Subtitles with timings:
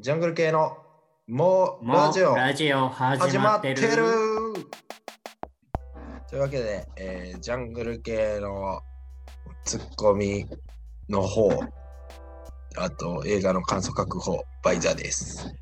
[0.00, 0.76] ジャングル系の
[1.26, 4.04] もうラジオラジオ始始まっるまっててる。
[6.30, 8.80] というわけで、えージャングル系の
[9.64, 10.46] ツッコミ
[11.08, 11.50] の方、
[12.76, 15.52] あと映画の感想書く方、バイザーです。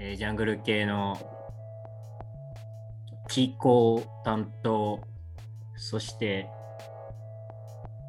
[0.00, 1.16] えージャングル系の
[3.28, 5.00] 気候担当、
[5.76, 6.48] そして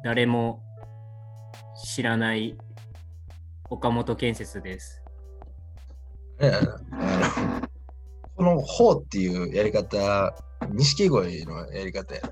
[0.02, 0.60] 誰も
[1.84, 2.58] 知らない
[3.70, 4.99] 岡本建設です。
[6.40, 7.68] ねあの
[8.36, 10.34] この方っていうやり方、
[10.70, 12.30] 錦鯉のやり方やな。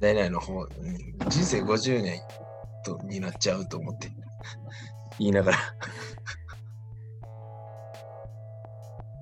[0.00, 0.68] 大々の方、うん
[1.28, 2.20] 人生50年
[2.84, 4.10] とになっちゃうと思って
[5.18, 5.58] 言いながら。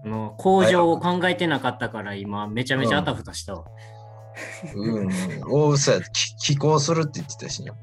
[0.04, 3.64] あの工場を考えてなかったから今めちゃめちゃあたふたしたわ。
[4.74, 5.10] うん、
[5.48, 7.74] 大嘘やき 寄稿するって言ってたしな。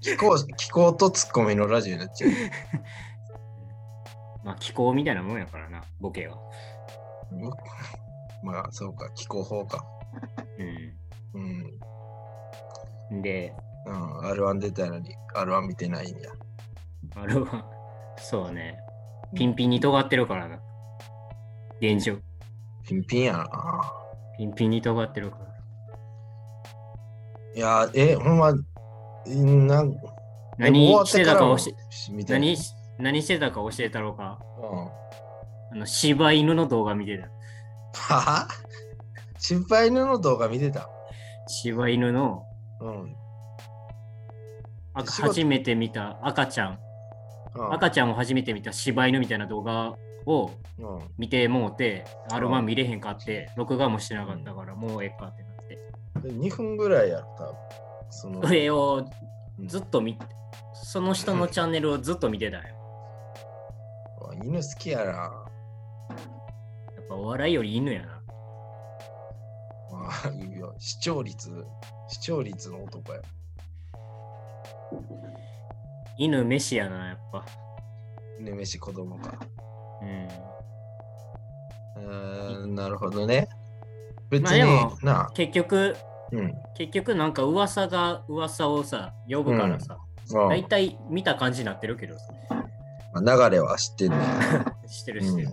[0.00, 2.30] 寄稿寄稿とツッコミのラジオになっちゃう。
[4.44, 6.36] まあ気候みたいなもんやからな、ボケは。
[8.44, 9.84] まあ、そうか、寄稿法か。
[10.58, 11.40] うう
[13.14, 13.18] ん。
[13.18, 13.22] ん。
[13.22, 13.54] で、
[13.86, 16.30] うん、R1 出たのに R1 見てないんや。
[17.16, 17.64] あれは、
[18.18, 18.78] そうね、
[19.34, 20.60] ピンピンに尖ってるからな。
[21.80, 22.18] 現状。
[22.86, 23.48] ピンピンやな。
[24.36, 25.44] ピンピンに尖ってるから。
[27.56, 29.96] いや、え、ほんま、んなん
[30.58, 31.74] 何してたか教し
[32.10, 34.38] えみたいな何し何してたか教えたろうか。
[35.72, 37.28] うん、あの柴犬の動画見てた。
[38.14, 38.48] はは？
[39.38, 40.88] 心配犬の動画見てた？
[41.46, 42.44] 柴犬の？
[42.80, 43.16] うん。
[44.94, 46.78] 初めて見た赤ちゃん、
[47.56, 55.78] うん、赤ちゃんを初めて見た柴犬みたいな動画をうん、見てもうて、ん R1 見れへんかって、録画もしてなかったから、もうええかってなって。
[56.28, 57.54] 2分ぐらいやろ、多分。
[58.10, 59.04] そのそれを
[59.58, 60.18] うんずっと見
[60.72, 62.64] その人のチャンネルをずっと見てたよ。
[64.32, 65.04] 犬好きやな。
[65.04, 65.08] や
[67.00, 68.20] っぱお笑いより犬やな。
[69.92, 71.50] まあ、いいよ視聴率、
[72.08, 73.20] 視聴率の男や。
[76.18, 77.44] 犬飯やな、やっぱ。
[78.38, 79.38] 犬飯子供か。
[80.02, 80.28] うん。
[81.96, 83.48] うーん、なるほどね。
[84.30, 84.64] 別に、
[85.02, 85.96] まあ結局、
[86.32, 86.54] うん。
[86.76, 89.98] 結局なんか噂が噂をさ、呼ぶからさ、
[90.32, 92.24] まあ大体見た感じになってるけどさ。
[93.22, 94.18] まあ流れは知ってんね
[94.88, 95.50] 知ってる知ってる。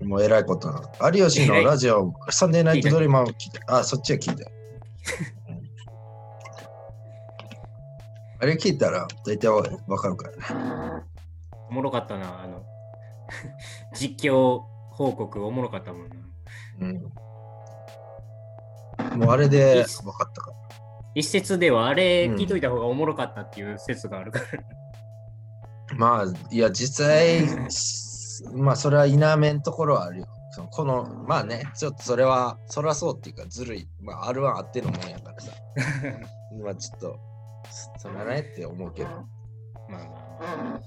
[0.00, 0.08] うん。
[0.08, 0.82] もう偉いことな。
[1.12, 4.50] 有吉のラジオ、サンデーナイトドリーマーを聞いて、あ、そっちは聞いた。
[4.50, 4.54] うん
[8.44, 11.04] あれ聞いたら大体わわかるからね。
[11.70, 12.62] おもろかったな、あの、
[13.96, 16.16] 実況報告おもろかったもんな。
[16.80, 16.86] う
[19.16, 19.20] ん。
[19.20, 20.56] もうあれで分かったから。
[21.14, 24.46] 一説ではあれうん聞いといた方がおもろかったっていう説があるから。
[25.96, 30.26] まあ、いや、実際、すまあ、それは否めんところはあるよ。
[30.50, 33.88] そのこの、まあね、ちょっとそれは、そらそうっていうか、ずるい。
[34.00, 35.52] まあ、R1 あってのもんやからさ。
[36.62, 37.18] まあ、ちょっと、
[37.98, 39.08] そらねって思うけど。
[39.08, 40.80] まあま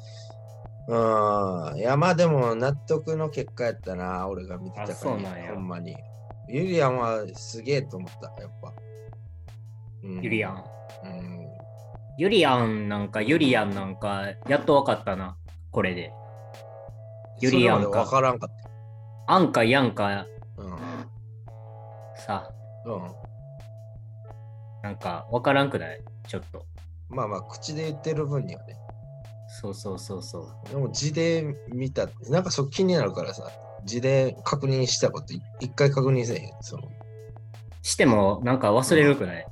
[0.88, 1.74] あ。
[1.74, 1.78] うん。
[1.80, 5.98] いや、まあでも、納得の結果やったな、俺が見てたあから、そうなんやほんまに。
[6.48, 8.74] ユリアンはすげえと思った、やっぱ。
[10.04, 10.64] うんユリアン。
[11.04, 11.57] うん。
[12.18, 15.38] ユリアンなんか、ユリアンなんか、やっとわかったな、
[15.72, 16.12] これで。
[17.42, 18.50] ユリアンかそれまで分からんかっ
[19.28, 20.26] アンかヤンか
[20.58, 20.64] た。
[20.64, 20.78] うん。
[22.26, 22.50] さ、
[22.86, 23.02] うん。
[24.82, 26.00] なんかわからんくない？
[26.28, 26.66] ちょっと。
[27.10, 28.76] まあまあ、口で言ってる分にはね。
[29.62, 30.70] そうそうそうそう。
[30.70, 33.50] でも字で見たって、なんかそっ気になるからさ、
[33.86, 36.52] 字で確認したことい一回確認せえへん。
[36.62, 36.84] その
[37.84, 39.48] しても、なんか忘れるくない？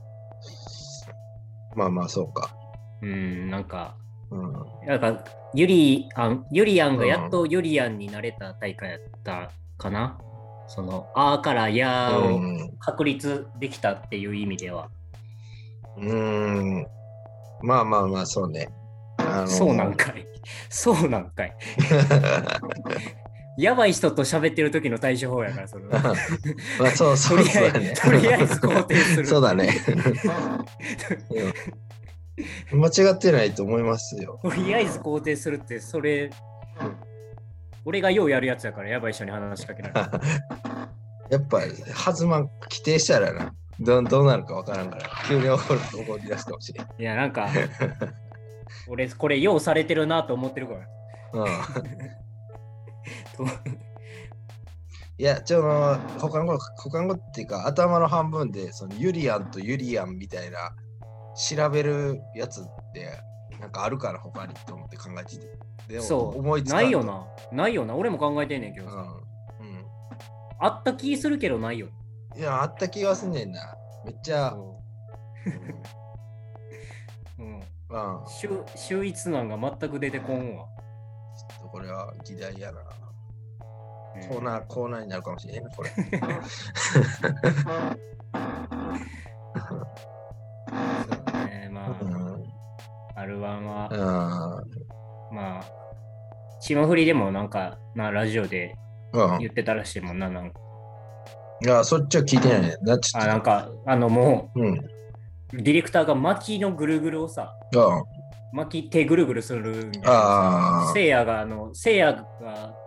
[1.76, 2.56] まあまあそうか。
[3.02, 3.96] うん、なんか、
[4.32, 4.54] うん。
[4.88, 10.18] なんか、ユリアン、ユリアンがやっとユリアンになれた大会やったかな、
[10.68, 12.78] その、あーからやーをうん。
[12.80, 14.90] 確立できたっていう意味では。
[15.98, 16.88] うん。
[17.62, 18.70] まあまあまあそうね。
[19.48, 20.26] そうなんかい。
[20.70, 21.56] そうなんかい。
[23.58, 25.90] やばい人と喋ってる時の対処法やから、その。
[25.90, 26.00] ま
[26.88, 28.02] あそう そうだねず、。
[28.02, 29.28] とりあえず肯定する。
[29.28, 29.70] そうだね。
[31.30, 31.86] うん
[32.74, 34.40] 間違ってないと思いますよ。
[34.44, 36.30] とりあえず肯定するって、それ、
[37.86, 40.10] 俺がようやるやつやから、やばい人に話しかけられる。
[41.32, 41.62] やっぱ、
[41.94, 46.88] はずま規定したらな、どどうなるかわからんから、急に怒る怒り出すかもしれん。
[47.00, 47.48] いや、なんか、
[48.88, 50.80] 俺、これ、ようされてるなと思ってるから。
[51.34, 52.25] うん
[55.18, 60.76] いや、ちょの他の他のっていうか頭の半分でそのユリアンとユリアンみたいな
[61.36, 63.20] 調べるやつって
[63.60, 65.58] なんかあるから他にと思って考えてて。
[65.88, 66.40] でもそう。
[66.40, 67.04] 思いつないよ。
[67.04, 67.26] な。
[67.52, 67.96] ないよな。
[67.96, 68.96] 俺も考えてんねんけどさ。
[69.60, 69.86] うん。
[70.60, 71.88] あった気するけどないよ。
[72.36, 72.40] うん。
[72.40, 73.76] いや、あった気がすんねんな。
[74.06, 74.52] めっちゃ。
[74.52, 74.82] そ
[77.40, 77.60] ううん。
[77.60, 77.64] うん。
[78.76, 80.66] 秀逸なんが全く出てこんわ。
[81.38, 82.82] ちょっとこれは議題やな。
[84.16, 85.90] うんコーナー、コーナーになるかもしれんな、これ。
[85.90, 86.04] そう
[91.48, 91.70] ね。
[91.72, 91.96] まう
[93.16, 93.28] あ、ん。
[93.28, 95.36] R1 は、うん。
[95.36, 95.66] まあ、
[96.62, 98.76] 霜降りでもなんか、な、ラジオで
[99.14, 99.40] うん。
[99.40, 100.30] 言ってたらしいもんな。
[100.30, 100.60] なんか
[101.64, 102.78] いや、そっちは聞いてないね。
[102.82, 104.66] なっちゃあ、っなんか、あの、もうん。
[104.68, 104.78] うん。
[104.78, 104.82] う、
[105.54, 107.54] ディレクターが巻きのぐるぐるをさ、
[108.54, 110.92] 巻き手ぐるぐるするみたいな。
[110.94, 112.26] せいやが、あの、せいやが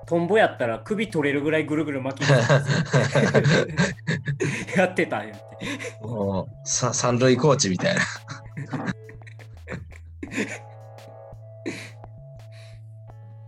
[0.07, 2.29] トンボやったら首取れるぐらいぐるぐる巻き
[4.77, 5.59] やってたんやって。
[6.07, 8.01] もうさ三塁コーチみたいな。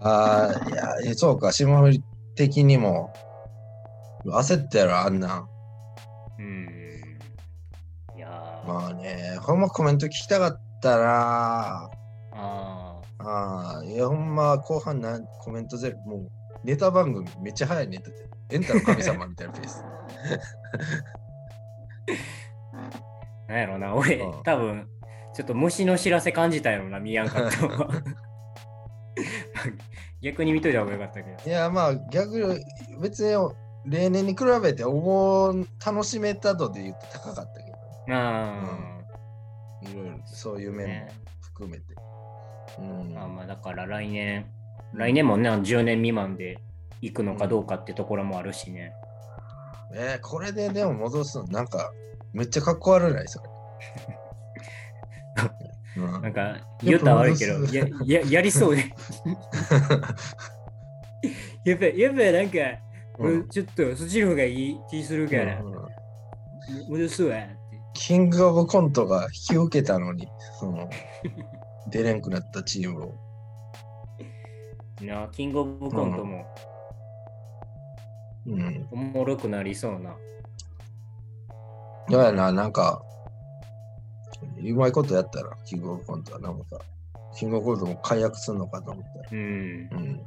[0.03, 2.03] ああ、いや、えそうか、霜降り
[2.35, 3.13] 的にも
[4.27, 5.49] 焦ったやろ、あんなん。
[6.39, 6.69] うん。
[8.17, 11.91] いやー、まあね、ほんまコメント聞きたかったな。
[12.41, 16.31] あああ、いや、ほんま後半なんコメントゼロ、もう
[16.65, 18.31] ネタ番組めっちゃ早いネタで。
[18.53, 19.85] エンタの神様みたいなペース。
[23.47, 24.89] ー なんやろな、俺うん、多分、
[25.35, 27.89] ちょっと虫の知らせ感じたやろな、見やんかったわ
[30.23, 31.51] 逆に見といた方がよかったけど。
[31.51, 32.61] いや、まあ逆、
[33.01, 33.33] 別に
[33.87, 37.77] 例年に比べてお盆楽しめた度で言うと高かったけど、
[38.11, 39.01] あ
[39.83, 41.09] いろいろそういうあ、面もね。
[41.41, 41.95] 含めて。
[42.81, 43.15] うん。
[43.15, 44.47] まあまあ、だから来年、
[44.95, 46.59] 来年もね、10年未満で
[47.01, 48.93] 行くのかどうかってところもあるしね。
[49.93, 51.93] えーこれででも戻すの、なんか、
[52.33, 53.49] めっちゃかっこ悪いない、それ。
[56.03, 58.85] うんなんか、言うたら悪いけど、やややりそうで。
[61.65, 62.59] やっぱ、やっぱなんか、
[63.19, 65.91] うんちょっとそっちの方がいい気するから、うん
[66.89, 67.37] 戻すわ。
[67.95, 70.29] キングオブコントが引き受けたのに、
[70.59, 70.89] その、
[71.91, 73.15] 出れんくなったチームを。
[75.03, 76.45] なキングオブコントも
[78.47, 78.89] うん。
[78.91, 80.15] おもろくなりそうな。
[82.11, 83.03] だやな、なんか、
[84.63, 86.81] うまいことやったら、キングオブコントはなんか、
[87.37, 89.29] キングオブコントも解約するのかと思ったら。
[89.33, 89.39] うん。
[89.39, 89.43] う
[89.97, 90.21] ん。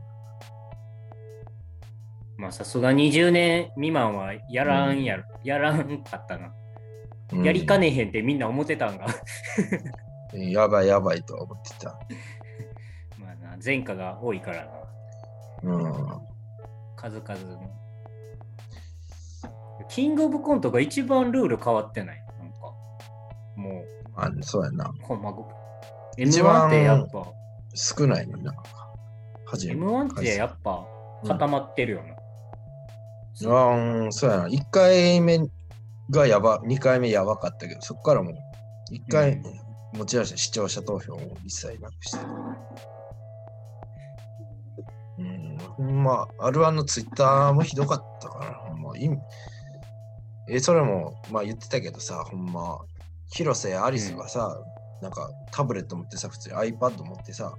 [2.38, 6.48] まあさすが20年未満はやらんやろ、やらんかったな。
[6.48, 6.54] うん
[7.44, 9.07] やりかねへんってみんな思ってたんが。
[10.33, 11.89] やばいやばいとは思ってた。
[13.19, 14.71] まあな、前科が多いからな。
[15.63, 15.94] うん。
[16.95, 17.69] 数々の。
[19.89, 22.25] キングオブコントが一番ルール変わってない？
[22.39, 22.57] なんか、
[23.56, 23.83] も
[24.15, 24.85] あそうやな。
[24.85, 25.50] う、ほんまご。
[26.18, 27.27] 一 M1 番ってやっぱ、
[27.74, 28.53] 少ないのにな。
[29.45, 30.86] 初め M1 ってやっぱ
[31.27, 32.13] 固まってるよな。
[34.06, 34.47] うん、そうやな。
[34.47, 35.39] 1回目
[36.12, 38.33] がやば、2回目やばかったけど、そこからもう、
[38.94, 39.41] 1回
[39.94, 42.18] 持ち出して視聴者投票を一切なくして。
[45.80, 49.18] うん、ま、R1 のツイッターもひどかったから、ほんま、意味
[50.50, 52.80] え、それも、まあ言ってたけどさ、ほんま、
[53.30, 54.57] 広瀬アリスがさ、
[55.01, 57.56] なんかタブレット持ってさ、普通に iPad 持ってさ、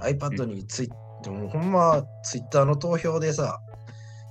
[0.00, 0.88] iPad にツイ、
[1.22, 3.60] でもほんま、ツイッターの投票でさ、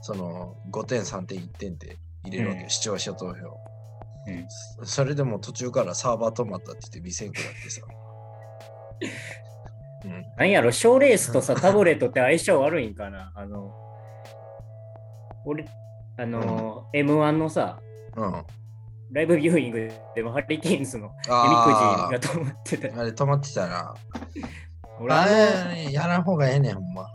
[0.02, 3.73] その5点、3点、1点って入れるわけよ、うん視聴者投票。
[4.28, 4.46] うん
[4.86, 7.82] そそれでも途中からサーバー止まったって言って見せんくなってさ。
[10.06, 13.32] うん、なんやろ、賞レースとさ、タブレットって相性悪いんかな？
[13.36, 13.74] あの、
[15.46, 15.66] 俺、
[16.18, 17.80] あの、M1 のさ、
[18.16, 18.46] うん。
[19.12, 22.88] ライブビューイングでもハリケーンズのあ闇くじが止まってた。
[22.98, 23.94] あ、あれ止まってたな。
[25.00, 25.26] 俺ああ
[25.74, 27.08] れ、やらん方がええねん、ほんま。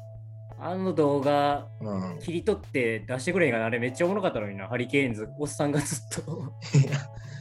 [0.59, 2.19] のあの動画うん。
[2.21, 3.67] 切り取って出してくれんかな？
[3.67, 6.53] あれめっちゃおもろかったのにな、ハリケーンズ、おっさんがずっと。
[6.79, 6.99] いや、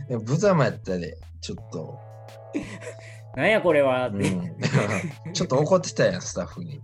[0.08, 2.00] でもブザマやったで、ちょっと。
[3.36, 4.08] なんやこれは？
[4.08, 4.30] っうて。
[4.30, 4.58] ん、
[5.34, 6.82] ちょっと怒ってたやん、スタッフに。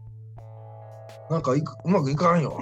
[1.30, 2.60] なんかいくうまくいかんよ。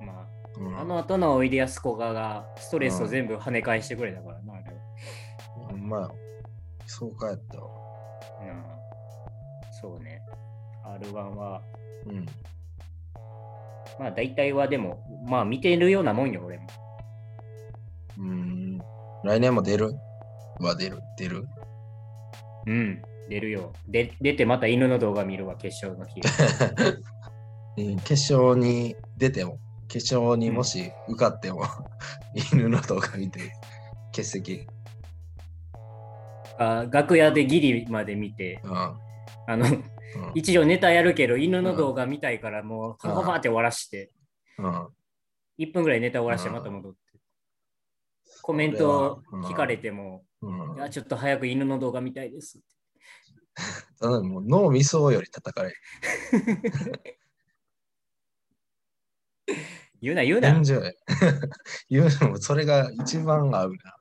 [0.00, 0.26] ま
[0.58, 5.68] うんあ、あの後のおいでやすこががストレスを全部跳ね返してくれたからな、あれは。
[5.70, 6.14] ほんまよ。
[6.86, 7.68] そうかやったわ。
[8.42, 8.64] うん
[9.80, 10.22] そうね。
[10.84, 11.60] R1 は、
[12.06, 12.26] うん。
[13.98, 16.66] まあ大体はでも、まあ見てるようなもんよ、俺も。
[18.18, 18.78] うん。
[19.24, 19.94] 来年も出る？
[20.60, 21.00] は出る？
[21.18, 21.46] 出る？
[22.66, 23.72] うん、出るよ。
[23.88, 26.20] で出てまた犬の動画見るわ、決勝の日。
[27.78, 29.58] うん決勝に出ても、
[29.88, 31.62] 決勝にもし受かっても、
[32.52, 33.52] 犬の動画見て、
[34.12, 34.66] 欠席。
[36.58, 38.98] あ楽屋でギリまで見て、うん。
[39.46, 39.84] あの、うん
[40.34, 44.12] 一応ネタやるけど、犬の動画見たいから、もう、パパパって終わらして、
[44.58, 44.88] うん
[45.58, 46.98] 1分ぐらいネタ終わらして、また戻って。
[48.42, 52.60] コメント聞かれても、うんいや、ちょっと早く犬の動画見たいです。
[53.98, 55.76] ただもう脳みそより叩かれる。
[60.02, 60.52] 言うな、言うな。
[61.88, 63.96] 言うのもそれが一番合うな。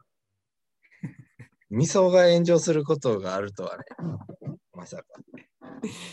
[1.71, 3.83] 味噌が炎上することがあるとはね。
[4.75, 5.03] まさか。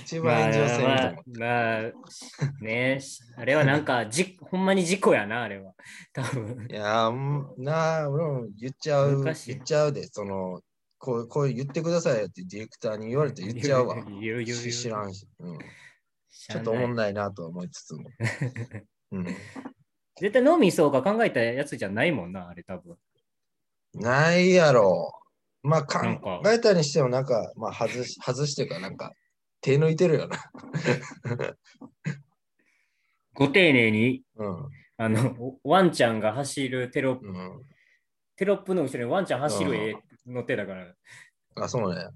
[0.04, 3.00] 一まあ番炎上せんとまあまあ、ね
[3.36, 5.74] あれはなんかじ、ほんまに事故やな、あれは。
[6.12, 7.10] 多分いや
[7.58, 10.62] なあ、俺も言っちゃう、言っちゃうで、その、
[10.98, 13.96] こう、こう言ってくださいよってディレクターに言われて言っちゃうわ。
[13.96, 15.58] 言う言う知らんし、うん。
[16.30, 18.08] しちょっとおもんないなとは思いつつも。
[19.12, 19.24] うん。
[20.20, 22.96] 絶対脳みそが考えたやつじゃないもんな、あれ多分。
[23.94, 25.12] ないやろ。
[25.62, 29.12] まあ、考えたにしても、なんか、まあ、外し、外してか、なんか、
[29.60, 30.38] 手抜いてるよな。
[33.34, 34.68] ご丁寧に、うん。
[34.96, 37.62] あの、ワンちゃんが走るテロップ、うん。
[38.36, 39.92] テロップの後ろにワンちゃん走うんる絵
[40.26, 40.94] 載ってたから。
[41.56, 42.08] あ、そうね。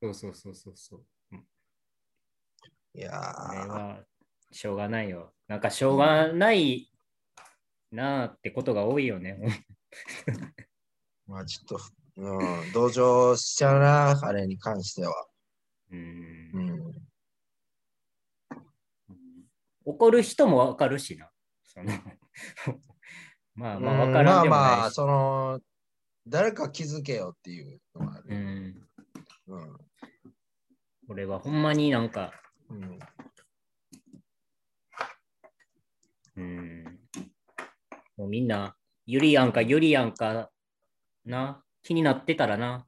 [0.00, 1.04] そうそうそうそうそう。
[2.94, 4.04] いやあれー、は、
[4.50, 5.32] しょうがないよ。
[5.48, 6.92] なんか、しょうがない
[7.90, 9.66] なあってことが多いよね。
[11.26, 11.80] まあ、ちょっと、
[12.16, 15.26] うん、同情しちゃうな、あれに関しては。
[15.90, 16.92] うんうん。
[19.84, 21.30] 怒る人もわかるしな。
[21.64, 21.92] その
[23.54, 24.94] まあまあ、わからんでもまあまあ、ないし。
[24.94, 25.60] その、
[26.26, 28.36] 誰か気づけよっていうのがあうる。
[28.36, 28.88] ん。
[29.48, 29.78] うん。
[31.08, 32.32] 俺はほんまになんか、
[32.70, 32.98] うん。
[36.36, 37.00] うん。
[38.16, 40.50] もうみんな、ゆりやんかゆりやんか
[41.24, 42.86] な、気になってたらな、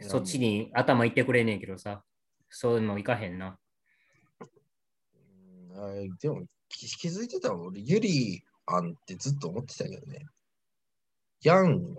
[0.00, 2.02] そっちに頭いってくれんねんけどさ、
[2.50, 3.58] そういうのいかへんな。
[6.20, 7.62] でも気気づいてたの？
[7.62, 10.24] 俺、ユリアンってずっと思ってたけどね。
[11.42, 11.96] ヤン、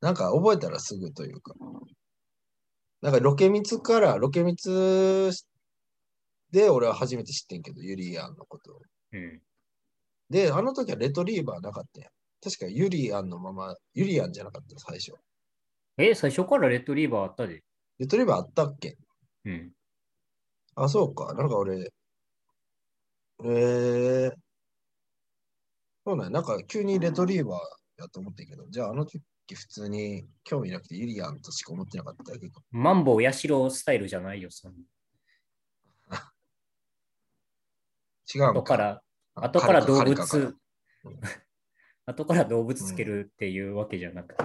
[0.00, 1.54] なんか覚えたらすぐというか。
[3.02, 5.30] なんかロケミツから、ロケミツ
[6.50, 8.80] で俺は初めて知ってんけど、ユリアンのことを。
[9.12, 9.40] うん。
[10.30, 12.10] で、あの時はレトリーバーなかったやん。
[12.42, 15.12] 確かユリアンのまま、ユリアンじゃなかった最初。
[15.98, 17.62] え、最初からレッドリーバーあったで。
[17.98, 18.96] レトリーバーあったっけ？
[19.44, 19.72] うん。
[20.74, 21.32] あ、そうか。
[21.34, 21.90] なんか俺、
[23.44, 24.32] えー、
[26.04, 29.20] そうなんやなんか急にレトリーバーやと思ってんけど、じゃああの時
[29.54, 32.60] 普通に興味なくてユリアンとしか思ってなかっただけか。
[32.70, 34.74] マンボウヤシロスタイルじゃないよ、その
[38.34, 39.02] 違うん後から、
[39.34, 40.56] 後から動物、
[42.06, 44.44] 後から動物つけるっていうわけじゃなくて。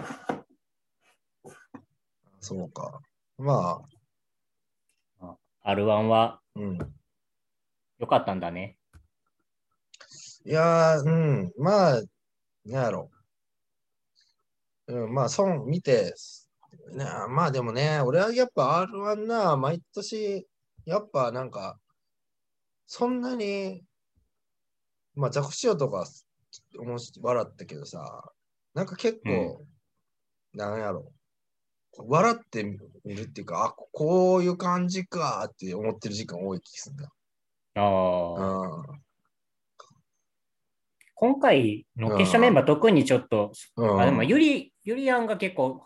[2.39, 3.01] そうか。
[3.38, 3.84] ま
[5.20, 6.80] あ、R1 はうん。
[8.00, 8.77] 良かったんだね。
[10.44, 11.51] いやー、うん。
[11.58, 12.01] まあ、
[12.65, 13.12] なんやろ。
[14.88, 16.15] うん、まあ、損見て、
[16.94, 20.48] ね、まあでもね、俺はやっぱ R1 な、毎年、
[20.86, 21.80] やっぱなんか、
[22.88, 23.84] そんなに、
[25.13, 26.08] まあ、ザコシオとか
[26.79, 28.31] おもし笑ったけどさ、
[28.74, 29.65] なんか結構、
[30.53, 31.12] なんやろ。
[31.98, 37.12] 笑ってみるっていうか、あ、こういう感じかって思ってる時間多い気がするんだ。
[37.75, 38.91] ああ。
[38.91, 39.01] うん
[41.22, 44.01] 今回の決勝メンバー特にちょっと、うん。
[44.01, 45.86] あでもユリ、ユリアンが結構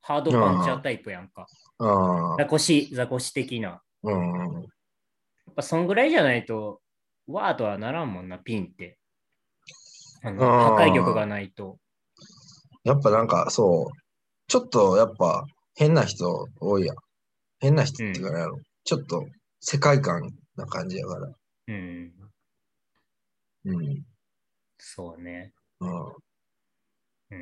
[0.00, 1.46] ハードパンチャータイプやんか。
[1.78, 3.82] うんザコシ、ザコシ的な。
[4.02, 4.52] うん。
[4.54, 4.60] や
[5.50, 6.80] っぱそんぐらいじゃないと、
[7.26, 8.98] ワーとはならんもんな、ピンって。
[10.26, 11.78] あの破壊力がないと。
[12.82, 13.96] やっぱなんかそう、
[14.48, 15.44] ちょっとやっぱ
[15.76, 16.96] 変な人多いやん。
[17.60, 19.24] 変な人っていうかね、あのちょっと
[19.60, 21.32] 世界観な感じやから。
[21.68, 22.12] うん。
[23.66, 24.04] うん。
[24.78, 25.52] そうね。
[25.80, 26.06] うん。
[26.06, 27.36] うー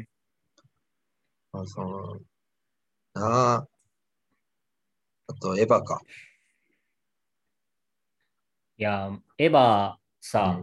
[0.00, 0.06] ん。
[1.52, 2.14] まあ、その、
[3.14, 3.66] なあ。
[5.28, 6.00] あと、エヴァか。
[8.78, 10.62] いや、エヴァさ、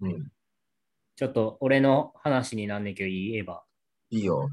[0.00, 0.08] うん。
[0.08, 0.32] うん。
[1.22, 3.58] ちょっと俺の話になんねんけどいいエヴァ。
[4.10, 4.50] いいよ。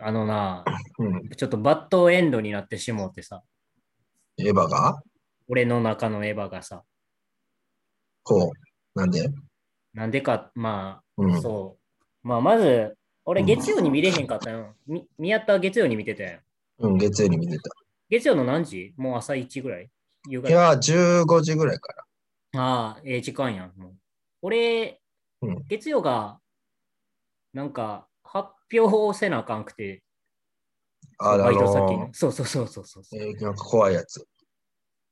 [0.00, 0.64] あのな、
[0.98, 1.28] うん。
[1.36, 3.42] ちょっとバッドエンドになってしもうてさ、
[4.38, 5.02] エヴァが？
[5.48, 6.82] 俺の中のエヴァがさ、
[8.22, 8.98] こう。
[8.98, 9.28] なんで？
[9.92, 11.42] なんでか、まあ、うん。
[11.42, 11.76] そ
[12.24, 12.26] う。
[12.26, 12.96] まあ、まず、
[13.26, 14.76] 俺うん月曜に見れへんかったよ。
[14.86, 16.40] み宮田は月曜に見てたよ。
[16.78, 17.58] うん、月曜に見て
[18.08, 18.94] 月曜の何時？
[18.96, 19.90] もう朝1ぐらい？
[20.26, 20.48] 夕た。
[20.48, 22.62] 方いや、15時ぐらいから。
[22.62, 23.72] ああ、ええ時間やん。
[23.78, 23.92] もう
[24.42, 25.00] 俺、
[25.40, 26.38] うん月曜が、
[27.52, 30.02] なんか、発表をせなあかんくて、
[31.18, 32.08] あ、あバイト先。
[32.12, 33.04] そうそうそうそうそう。
[33.14, 34.26] えーなんか怖いやつ。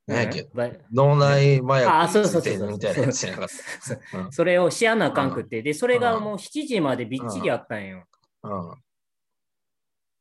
[0.07, 0.49] 何やっけ？
[0.93, 3.49] 脳内麻あ薬そうそうそうみたいなやつやなかっ
[4.13, 4.19] た。
[4.19, 8.05] うんそれをしやなあかんくって、で、それがもう7時までびっちりあったんよ。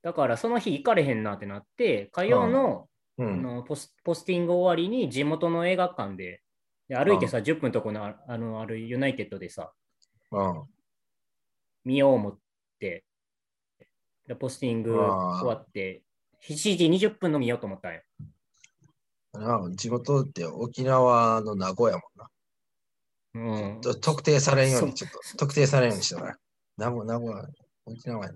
[0.01, 2.87] だからその日行かれへんなってなって、火曜の。
[3.17, 6.41] あのポスポスティング終わりに地元の映画館で
[6.89, 9.71] で歩いてさ、10分とこのああのあるユナイテッドでさ、
[10.31, 10.63] うん。
[11.85, 12.37] 見よう思っ
[12.79, 13.05] て、
[14.27, 16.01] でポスティング終わって、
[16.43, 18.01] 7時20分の見ようと思ったんよ。
[19.33, 22.29] なんか地元って沖縄の名古屋もんな。
[23.31, 23.37] う
[23.77, 26.35] ん、と特定されんように、そちょっと特定されんようにしてから。
[26.77, 27.47] 名古名古屋、
[27.85, 28.31] 沖縄や。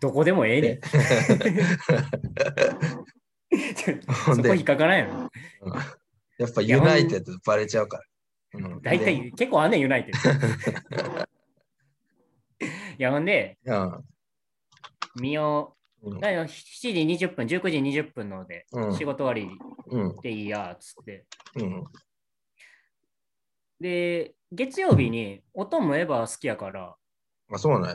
[0.00, 0.80] どこでもええねん。
[4.36, 5.30] そこ引っかからんやろ。
[6.38, 8.04] やっぱユナイテッドバレちゃうから。
[8.54, 11.26] うん大体結構あんねん、ユナイテッド。
[12.64, 14.04] いや、ほんで、でうん
[15.20, 16.10] 見よう。
[16.10, 16.48] うんだから7
[17.16, 19.48] 時20分、19時20分ので、うん仕事終わり
[19.86, 21.26] うんでいいや、つって。
[21.56, 21.84] うん
[23.80, 26.96] で、月曜日に、おとんもエヴァ好きやから、
[27.52, 27.94] あ、そうね。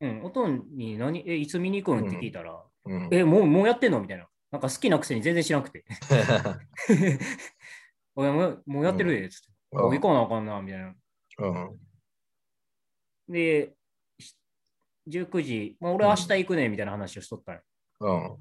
[0.00, 2.06] うん、おとんに何、え、いつ見に行くん？
[2.06, 3.08] って聞いたら、うん。
[3.12, 4.00] え、もう、もうやってんの？
[4.00, 4.27] みたいな。
[4.50, 5.84] なんか好きなくせに全然知らなくて。
[8.14, 9.48] 俺もうもうやってるで、つって。
[9.74, 10.94] あ行かなあかんな、みたいな。
[11.38, 11.80] うん。
[13.28, 13.74] で、
[14.18, 14.34] し
[15.08, 17.60] 19時、まあ、俺明日行くね、みたいな話をしとったの。
[18.00, 18.36] うん。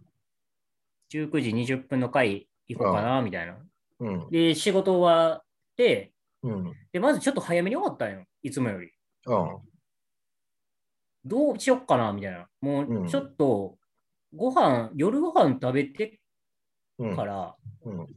[1.11, 3.57] 19時20分の回行こうかな、みたいな。
[3.99, 4.29] うん。
[4.29, 5.43] で、仕事終わっ
[5.75, 6.73] て、うん。
[6.91, 8.91] で、まずちょっと早めに終わったんよ、いつもより。
[9.25, 9.61] うん。
[11.25, 12.47] どうしよっかな、みたいな。
[12.61, 13.76] もうんうちょっと、
[14.35, 16.19] ご飯、夜ご飯食べて
[16.99, 17.15] うん。
[17.15, 18.07] から、うん。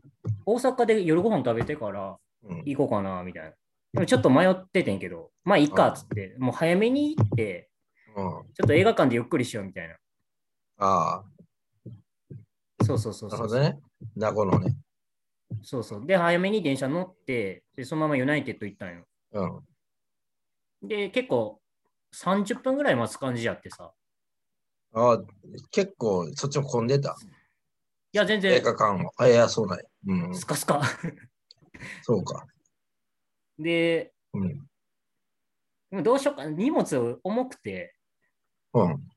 [0.47, 2.63] 大阪で夜ご飯食べてからうん。
[2.65, 3.51] 行こうかな、みたいな。
[3.93, 7.71] でもちょっと迷っててんけど、まあいいかっつって、もう早めに行って、
[8.17, 8.53] うん。
[8.55, 9.97] ちょっと映画館でゆっくりしようみたいな。
[10.79, 11.25] あ
[12.83, 13.39] そうそうそあ、うそう。
[13.39, 13.81] なるほどね。
[14.17, 14.77] 名護のね。
[15.63, 16.07] そうそう。
[16.07, 19.05] で、早めに電車乗って、で、そのままユナイテッド行ったんよ。
[19.33, 20.89] うん。
[20.89, 21.61] で、結構
[22.15, 23.93] 30分ぐらい待つ感じやってさ。
[24.93, 25.23] ああ、
[25.71, 27.17] 結構そっちも混んでた？
[28.13, 29.13] いや、全映然画館も。
[29.17, 29.85] あ、いや、そうなんや。
[30.07, 30.35] うん。
[30.35, 30.83] スカスカ。
[32.03, 32.47] そうか。
[33.59, 36.03] で、うん。
[36.03, 36.51] どうしようかな。
[36.51, 37.95] 荷物重くて、
[38.75, 39.09] うん。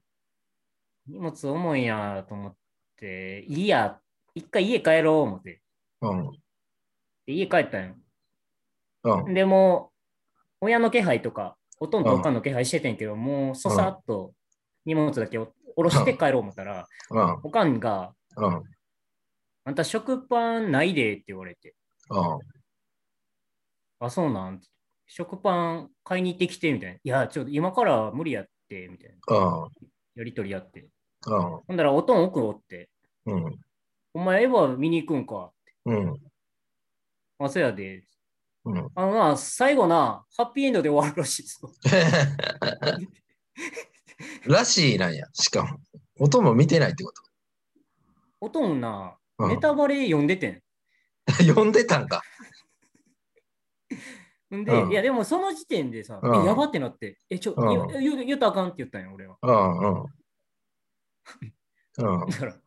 [1.08, 2.56] 荷物重いんやと思っ
[2.98, 4.00] て、いいや、
[4.36, 5.62] 一回家帰ろう思って。
[6.02, 6.32] うん。
[7.26, 7.96] で家帰ったんよ。
[9.26, 9.34] うん。
[9.34, 9.92] でも、
[10.62, 14.34] 親の気配とか、ほとんどおかんの気配しててんけど、もうそさっと
[14.86, 17.40] 荷物だけお下ろして帰ろう思ったら、うん。
[17.44, 18.64] おかんが、うん。
[19.66, 21.76] あんた食パンないでって言われて、
[22.10, 22.40] うん。
[24.00, 24.62] あ、そうなん
[25.08, 26.96] 食パン買いに行ってきてみたいな。
[26.96, 29.38] いや、ちょっと今から無理やって、みたいな。
[29.38, 29.70] うん。
[30.16, 30.90] やりとりやって。
[31.28, 31.42] うん。
[31.68, 32.90] ほんだら、おとん奥おって、
[33.26, 33.60] うん。
[34.14, 35.52] お前エヴァ見に行くんか？
[35.86, 36.18] うん。
[37.40, 38.06] あ、そうやで。
[38.66, 38.90] うん。
[38.96, 41.70] あのな、最後な、ハッピーエンドで終わるらしいぞ。
[44.46, 45.28] らしいなんや。
[45.34, 45.80] しかも。
[46.20, 47.12] 音も見てないってこ
[48.42, 49.46] おとんな、と。
[49.46, 50.62] うんネタバレ読んでてん。
[51.48, 52.22] 読んでたんか。
[54.54, 59.38] ん で、うんいや、でもその時点でさ、うんえ、やばってなって、え、ちょ、うん言言言ったらあかんって言ったんよ、俺は。
[59.42, 60.04] うん。
[60.04, 60.06] うん。
[62.22, 62.30] うん。
[62.30, 62.60] だから、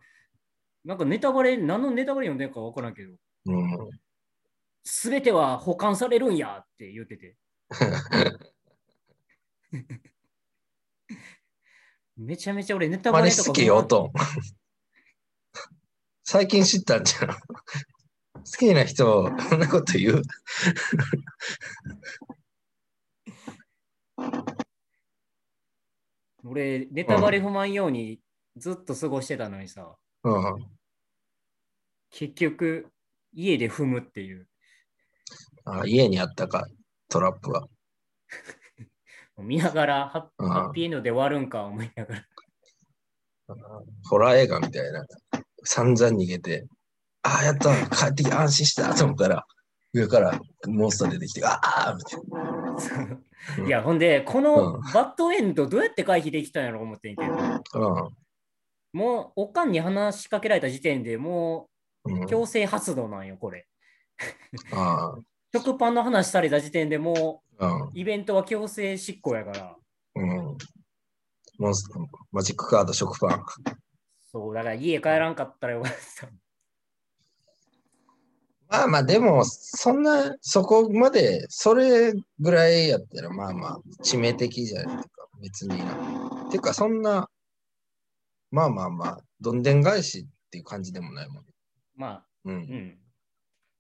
[0.85, 3.91] なんかネタバレ、何のネタバレ読んでんかわからんけど、うん。
[4.85, 7.37] すべては保管されるんやって言ってて。
[12.17, 14.11] めちゃめちゃ俺ネタバレとか好きよ、音。
[16.25, 17.29] 最近知ったんじゃん。
[17.29, 17.37] 好
[18.59, 20.23] きな人、こんなこと言う。
[26.45, 28.21] 俺、ネタバレ不満ように
[28.57, 30.67] ずっと過ごしてたのにさ、うん。
[32.11, 32.93] 結局、
[33.33, 34.49] 家で踏むっていう。
[35.65, 36.67] あ家にあったか、
[37.09, 37.67] トラップが。
[39.39, 42.25] 見ながらハッ、うんハッピーエンドで終わるんか思いながら。
[44.09, 45.07] ホラー映画みたいな。
[45.65, 46.67] 散々逃げて、
[47.23, 49.47] ああ、やった、帰ってきて安心したと思ったら、
[49.93, 52.41] 上からモンスター出てきて、ああみたいな。
[53.59, 58.13] うんいや、ほんで、このうんバッドエンドどうやって回避できたんやろ思ってんけど、
[58.93, 61.69] もう、おかんに話しかけられた時点でも
[62.05, 62.15] うん。
[62.15, 62.21] う。
[62.23, 63.67] うん強制発動なんよ、これ。
[64.73, 65.15] あ
[65.55, 67.46] 食パンの話された時点でもう、
[67.95, 69.77] イベントは強制執行やから、
[70.15, 70.57] うん。
[71.59, 73.45] モンスター、マジックカード、食パン。
[74.31, 76.29] そう、だから家帰らんかったらよかった。
[78.69, 85.79] まあまあ、でも、そんな、そこまで、それぐらいやったら、まあまあ、致命的じゃないか、別に
[86.51, 87.31] ててか、そんな、
[88.51, 91.45] まあまあまあ、どんでん返しっていう感じでもないもん。
[91.95, 92.51] まあ、う。
[92.51, 92.99] うんん。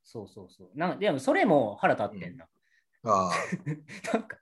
[0.04, 0.78] そうそうそう。
[0.78, 2.44] なんでもそれも腹立ってんな。
[2.44, 2.48] あ
[3.06, 3.30] あ、
[4.12, 4.36] なんか、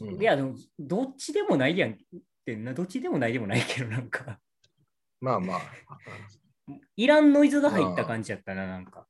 [0.00, 1.96] うんいや、でもどっちでもないやんっ
[2.44, 2.72] てんな。
[2.72, 4.40] どっちでもないでもないけど、なんか、
[5.20, 5.60] まあまあ。
[6.96, 9.06] いらんノイズが入った感じやったな、なんか。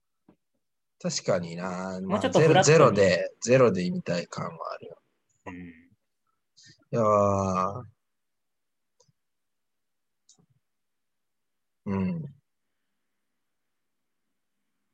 [1.00, 2.00] 確かにな。
[2.00, 5.02] もまあ、ゼロうちょっとフラットにゼロで、ゼロで見たい感はあるよ。
[5.46, 5.56] うん。
[5.56, 5.72] い
[6.90, 7.84] やー
[11.86, 12.24] うん。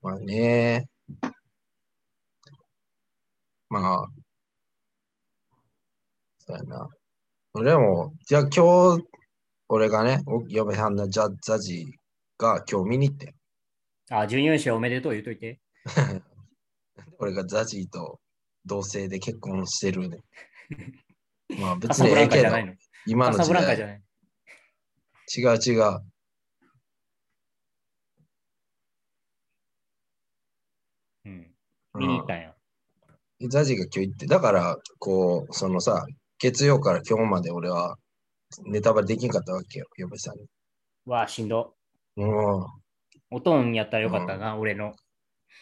[0.02, 0.88] まあね。
[3.72, 4.06] まあ。
[6.40, 6.90] そうやな。
[7.54, 9.04] 俺も、じゃあ今日、
[9.68, 11.86] 俺がね、お嫁さんのジャザジ
[12.36, 13.34] が今日見に行ってん。
[14.14, 15.58] あ、準優勝おめでとう言うといて。
[17.18, 18.20] 俺がザジーと
[18.66, 20.18] 同性で結婚してるね。
[21.58, 22.48] まあ別にええけど。
[23.06, 23.94] 今の時カサブランカじゃ代。
[23.94, 24.02] ない。
[25.34, 26.12] 違う違う。
[31.24, 31.54] うん。
[31.94, 32.51] 見に行ったんや。
[33.48, 36.04] ザジが今日行って、だから、こう、そのさ、
[36.38, 37.96] 月曜から今日まで俺は
[38.64, 40.46] ネタバレできんかったわけよ、嫁さんに。
[41.06, 41.74] わあ、しんど。
[42.16, 42.66] も
[43.30, 44.90] おとんやったらよかったな、俺の。
[44.90, 44.94] う、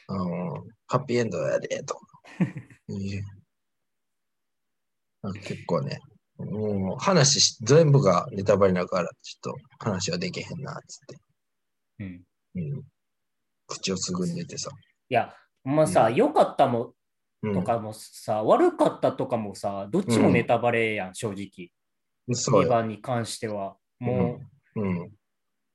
[0.09, 1.97] あの、ハッピーエンドやで、と。
[5.45, 6.01] 結構ね、
[6.39, 11.17] もう話し、全部がネタバレだから、ちょっと話はできへんな、つって。
[12.01, 12.25] うん。
[12.55, 12.83] うん。
[13.67, 14.71] 口をすぐに出てさ。
[15.09, 16.95] いや、ほんまさ、う良かったもうん
[17.43, 21.71] とかもさ、悪かったとかもさ、どっちもネタバレやん、正直。
[22.29, 22.69] 2そうよ。
[22.69, 23.77] 番に関しては。
[23.99, 24.41] も
[24.77, 25.05] うん。
[25.05, 25.11] う、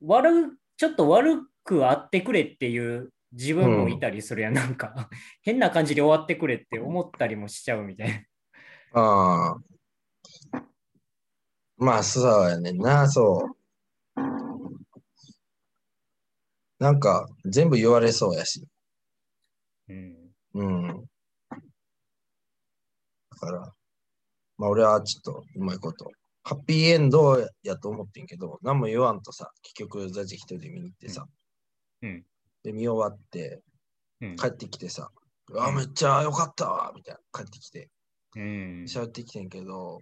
[0.01, 5.09] 悪、ちょっと悪くあってくれっていう自分もいたりするやん、なんか、
[5.41, 8.09] 変な感じで終わってくれって思ったりもしちゃうみたい
[8.93, 9.01] な。
[9.01, 10.61] ああ。
[11.77, 13.55] まあ、そうやねんな、そう。
[16.79, 18.65] なんか、全部言われそうやし。
[19.89, 20.15] うん。
[20.53, 21.05] うん。
[23.45, 23.73] だから、
[24.57, 26.11] まあ、俺はちょっとうまいこと。
[26.43, 31.25] ハッピーエンドやと思ってんけど、何も言わんとさ、結局、ザジ一人で見に行ってさ。
[32.01, 32.23] うん。
[32.63, 33.61] で、見終わって、
[34.21, 34.35] うん。
[34.35, 35.09] 帰ってきてさ、
[35.49, 37.89] うわ、めっちゃ良かったわみたいな、帰ってきて。
[38.35, 38.85] うん。
[38.87, 39.99] 喋ってきてんけど、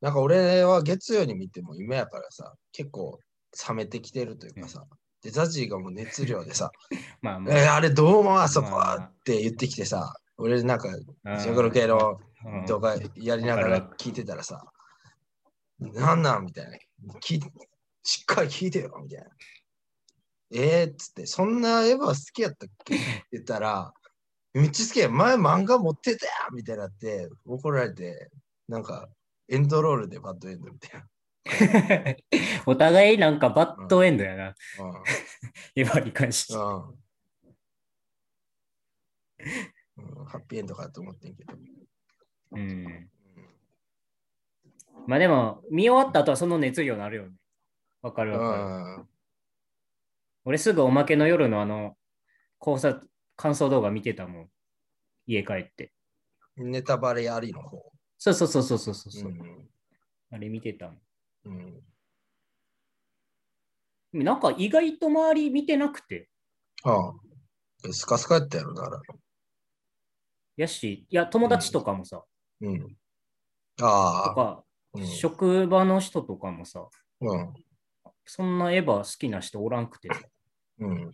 [0.00, 3.20] なんか俺は月曜に見ても夢やからさ、結構
[3.68, 4.84] 冷めてきてるというかさ、
[5.22, 6.72] で、ザジーがもう熱量でさ、
[7.22, 10.88] まあまえーあれどうもあそこまあはって言ってきてさ、俺なんか、
[11.24, 11.38] あ。
[11.38, 14.64] ジョグロ系のうん動画やりながら聞いてたらさ、
[15.78, 16.76] なんなんみたいな。
[17.20, 17.40] 聞い
[18.02, 19.26] しっかり聞いてよみたいな。
[20.54, 22.96] えー、っつって、そんなエヴァ好きやったっけ？
[22.96, 23.92] って言ったら、
[24.54, 25.08] めっちゃ好きや。
[25.08, 28.30] 前漫画持ってたやんみたいになって、怒られて、
[28.68, 29.08] なんか、
[29.48, 31.06] エンドロールでバッドエンドみたいな。
[32.66, 34.54] お互いなんかバッドエンドやな、
[35.76, 36.54] エヴァに関して。
[36.54, 37.02] うん。
[39.98, 40.04] うん。
[40.04, 41.54] うん、ハッピーエンドかと思ってんけど。
[42.52, 43.10] うん。
[45.06, 47.32] まあでも、見終わった後はその熱量になるよね。
[48.02, 49.02] わかるうわかる。
[49.02, 49.08] ん。
[50.44, 51.96] 俺すぐおまけの夜のあの、
[52.58, 54.48] 考察、感想動画見てたもん。
[55.26, 55.92] 家帰って。
[56.56, 57.92] ネタバレありの方。
[58.18, 59.68] そうそうそうそうそうそう、うん。
[60.30, 60.98] あれ見てたもん。
[64.14, 64.24] うん。
[64.24, 66.28] なんか意外と周り見てなくて。
[66.84, 67.14] ああ。
[67.92, 69.00] スカスカやったやろ、だから。
[70.56, 72.22] やし、いや、友達とかもさ、
[72.60, 72.96] うん。
[73.76, 74.34] とああ。
[74.34, 75.06] か、うん。
[75.06, 76.88] 職場の人とかもさ、
[77.20, 77.52] うん。
[78.24, 80.20] そんなエヴァ好きな人おらんくてさ、
[80.80, 81.10] うん。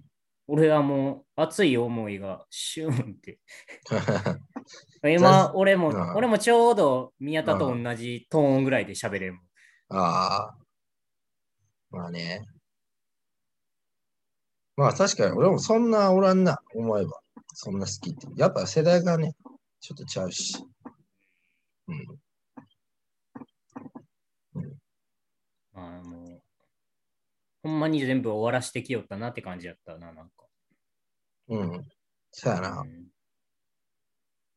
[0.46, 3.38] 俺はもう熱い思いがシューンって。
[5.02, 9.38] ざ 今、俺も、うん俺もちょうど宮田と同じトーンぐらいで喋れる。
[9.90, 10.58] ああ。
[11.90, 12.46] まあね。
[14.76, 17.20] まあ確かに俺もそんなおらんな、思えば。
[17.54, 18.26] そんな好きって。
[18.36, 19.34] やっぱ世代がね、
[19.80, 20.64] ちょっとちゃうし。
[21.88, 22.18] うん。
[25.74, 26.40] あの、
[27.62, 30.46] ほんまに全部終わらしてきよったなって感じやったな、なんか。
[31.48, 31.88] うん。
[32.30, 32.84] そうやなう。
[32.86, 33.08] ん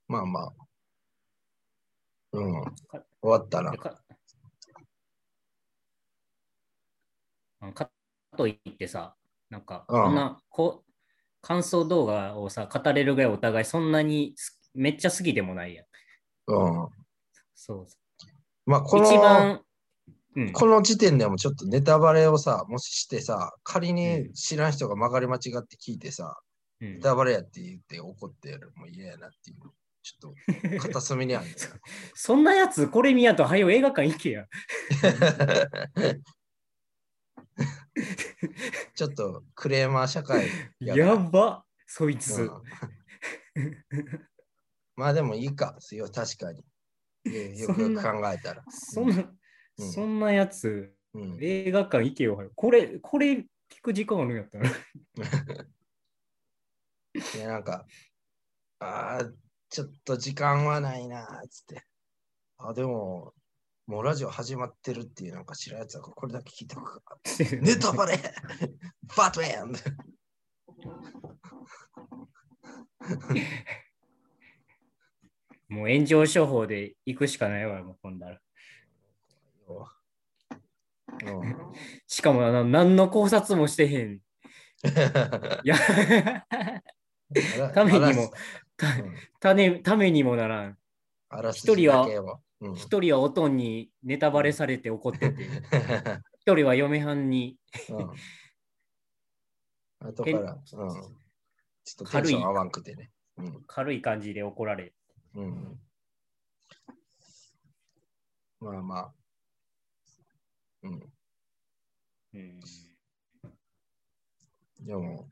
[0.08, 0.54] まあまあ。
[2.34, 2.51] うん。
[2.63, 3.77] 終かわったなで。
[3.77, 4.04] か
[8.38, 9.15] といってさ、
[9.49, 10.90] なんか、うんこんなこう
[11.41, 15.86] 感想動画をさ、語れるぐらいお互いそんなにすめっちゃ好きでもないやん。
[16.47, 16.89] うん。
[17.56, 17.88] そう
[18.65, 19.62] まあこ一の、番、
[20.36, 26.38] うん、この時点でもちょっとネタバレをさ、もししてさ、仮に知らん人が曲がり間違って聞いてさ、
[26.82, 29.58] うんネタバレやって言って怒ってるもう嫌やなっていう。
[30.04, 31.71] ちょっと 片隅にあるんだよ。
[32.15, 34.47] そんなやつ、これ見やんと、はよ映画館行けや。
[38.95, 40.47] ちょっとクレーマー社会
[40.79, 42.43] ややば、そいつ。
[42.43, 42.51] うん
[44.95, 46.63] まあでもいいか、よ確かに。
[47.25, 48.63] よよくよく考えたら。
[48.69, 53.47] そんな、うんそんなやつ、うん、映画館行けよこれ、これ聞
[53.81, 54.69] く時間あるんやったら。
[57.35, 57.87] いやなんか、
[58.79, 59.31] ああ、
[59.69, 61.83] ちょっと時間はないな、つって。
[62.57, 63.33] あ、でも、
[63.91, 67.17] もうラジオ始まってるっていうなんか知らんやつはこれだけ聞いておくか。
[67.60, 68.17] ネタバレ
[69.17, 69.73] バトエン
[75.67, 78.39] もう炎上処方で行くしかないわ、もう今度は。
[81.25, 81.58] うん
[82.08, 84.15] しかもあの、何の考察もしてへん。
[84.15, 84.21] い
[85.67, 85.75] や、
[87.73, 88.32] ためにも、
[88.77, 90.77] たうんたねためにもならん。
[91.54, 92.08] 一人は
[92.76, 95.47] 一人はおとんにネタバレされて怒ってて、
[96.41, 97.58] 一人は嫁はんに
[97.89, 97.97] うん
[100.08, 100.89] 後から、うん、ちょっ
[101.97, 103.12] とテン軽いション合わんくてね。
[103.38, 104.93] うん軽い感じで怒られ。
[105.36, 105.80] うん、
[108.60, 109.13] まあまあ。
[110.84, 111.12] うん。
[112.34, 112.60] うん、
[114.82, 115.30] でも、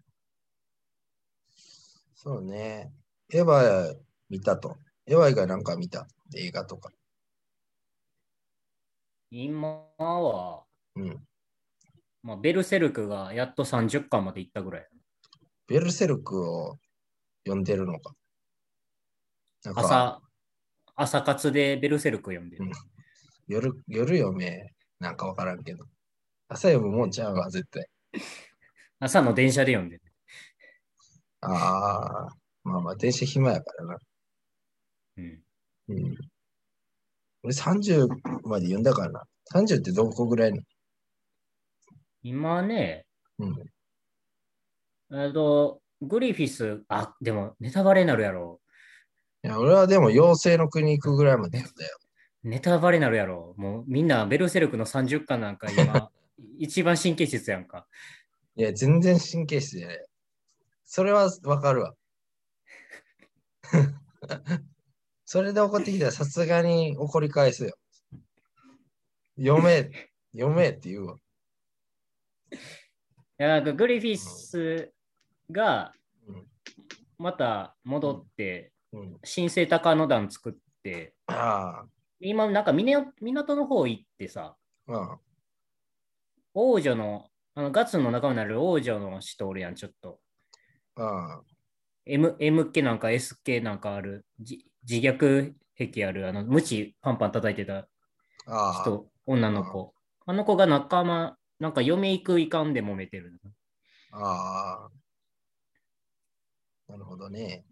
[2.14, 2.92] そうね。
[3.32, 3.96] エヴァ
[4.30, 4.78] 見たと。
[5.08, 6.08] エヴァ以外なんか見た？
[6.36, 6.92] 映画とか。
[9.32, 10.64] 今は、
[10.96, 11.18] うん。
[12.22, 14.88] まあ、ベルセルクがやっと30巻まで行ったぐらい。
[15.68, 16.78] ベルセルクを
[17.46, 18.14] 読んでるのか。
[19.64, 20.22] か朝、
[20.96, 22.66] 朝活でベルセルク読んでる。
[22.66, 22.72] うん
[23.50, 24.72] 夜、夜読め。
[25.00, 25.84] なんかわからんけど。
[26.50, 27.90] 朝読むもんちゃうわ、絶対。
[29.00, 30.04] 朝の電車で読んでる。
[31.42, 32.28] ああ、
[32.64, 33.98] まあまあ、電車暇やからな。
[35.18, 35.44] うん、
[35.88, 36.16] うん。
[37.44, 38.08] 俺30
[38.44, 39.24] まで読んだからな。
[39.54, 40.62] 30ってどこぐらいの？
[42.22, 43.06] 今ね、
[43.38, 43.56] うん。
[45.12, 48.60] あと、グリフィス、あ、でもネタバレになるやろ。
[49.44, 51.98] いや、俺はでも妖精の国行くぐらいまで読んだよ。
[52.44, 53.54] ネタバレになるやろ。
[53.58, 56.12] もうみんなベルセルクの30巻なんか今、
[56.58, 57.88] 一番神経質やんか。
[58.56, 60.06] いや、全然神経質じゃない。
[60.86, 61.96] それはわかるわ。
[65.32, 67.76] それで怒ってきたらさすがに怒り返すよ。
[69.38, 69.92] 読め、
[70.34, 71.18] 読めって言うわ。
[72.52, 72.58] い
[73.38, 74.92] やなんかグリフィス
[75.52, 75.94] が
[76.28, 76.48] うん
[77.20, 81.84] また戻って、うん、新生高野団作って、あ
[82.20, 84.56] 今なんか港港の方行ってさ、
[84.88, 85.18] あ、うん。
[86.56, 90.20] 王女の、あのガツンの中になる王女の人おるやん、ちょっと。
[90.96, 91.59] あ M,
[92.10, 97.88] M 系なんか S 系なんかある、じ自虐癖ある、あの、無知パンパン叩いてたあ、
[98.48, 99.94] ああ、人、女の子。
[100.26, 103.40] あの子が仲間、なんか嫁行くいかんで揉めてる。
[104.12, 104.90] ああ。
[106.88, 107.64] なるほどね。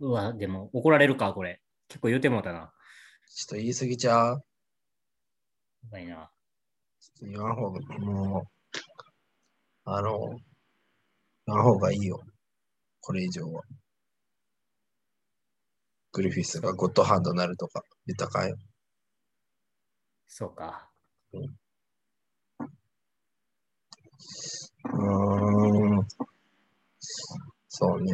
[0.00, 1.60] うわ、でも怒られるか、これ。
[1.88, 2.72] 結構言うてもうたな。
[3.28, 4.44] ちょっと言い過ぎちゃう
[5.84, 6.30] やばいな。
[7.00, 8.48] ちょっと言わん方が、もう、
[9.84, 10.36] あの、
[11.46, 12.20] 言わん方がいいよ。
[13.02, 13.62] これ以上は。
[16.12, 18.56] グリフィスがゴッドハンドになるとか言ったらあかんよ。
[20.28, 20.88] そうか。
[21.32, 26.06] うーん。
[27.68, 28.12] そうね。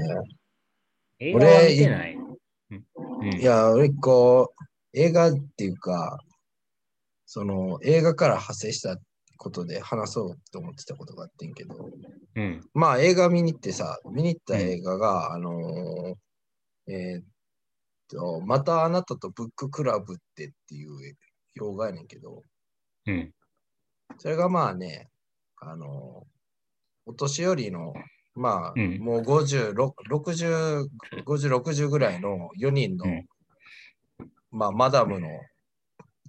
[1.19, 2.15] 映画は見てない？
[2.15, 2.87] うん
[3.21, 6.19] うんいや、俺こう、映画っていうか、
[7.27, 8.97] その映画から派生した
[9.39, 11.89] ことで話そうと思ってたことがあってんけど、
[12.35, 12.61] うん。
[12.75, 17.25] まあ映画見に行ってさ、見に行った映画が、あのーえーっ
[18.09, 21.17] と、またあなたとブッククラブってっていう
[21.55, 22.43] 洋画やねんけど、
[23.07, 23.33] うん。
[24.19, 25.09] それがまあね、
[25.61, 26.39] あのー
[27.09, 27.95] お年寄りの、
[28.35, 30.87] まあ、うんもう50、ろ60、
[31.25, 33.27] 50、60ぐらいの4人の、うん
[34.51, 35.29] まあ、マダムの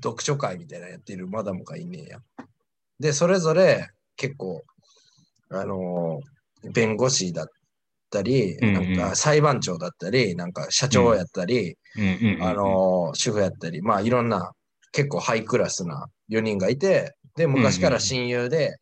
[0.02, 2.20] 読書会みたいなのやってるマダムがいんねんや。
[3.00, 4.62] で、それぞれ結構、
[5.50, 7.48] あのー弁護士だっ
[8.10, 11.78] たり、なんか裁判長だったり、なんか社長やったり、
[12.44, 14.52] あのー主婦やったり、まあいろんな
[14.92, 18.76] 結構ハイクラスな4人がいて、で、昔から親友で、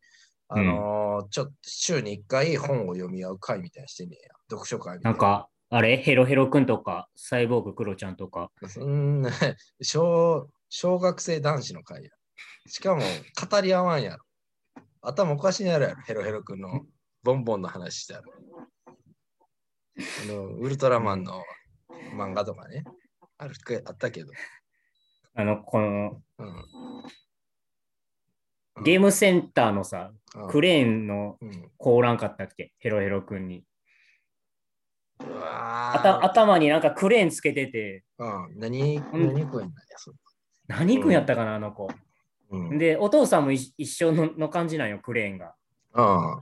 [0.50, 4.30] あのーちょっと週に1回本を読み合う会みたいなのしてんねんや。
[4.50, 5.12] 読書会みたいな。
[5.12, 5.98] なんか、あれ？
[5.98, 8.50] ヘロヘロくんとか、サイボーグクロちゃんとか。
[8.68, 9.30] そんな
[9.82, 12.10] 小、小学生男子の会や。
[12.68, 14.24] しかも語り合わんやろ。
[15.02, 16.86] 頭おかしいやろやろ、ヘロヘロくんの
[17.24, 18.22] ボンボンの話したら。
[19.98, 21.42] あのウルトラマンの
[22.16, 22.84] 漫画とかね。
[23.38, 24.32] あるかあったけど。
[25.36, 26.64] あの、このうん。
[28.84, 31.72] ゲームセンターのさ、うんクレーンのうん。
[31.78, 32.74] 子おらんかったっけ？
[32.80, 33.64] ヘロヘロくんに。
[35.20, 38.60] 頭になんかクレーンつけてて、うん。
[38.60, 40.18] 何、ん何食えんなんや、それ。
[40.68, 41.90] 何くんやったかな、あの子。
[42.50, 42.78] うん。
[42.78, 45.56] で、お父さんも一一緒のの感じなんよ、クレーンが。
[45.94, 46.42] うん。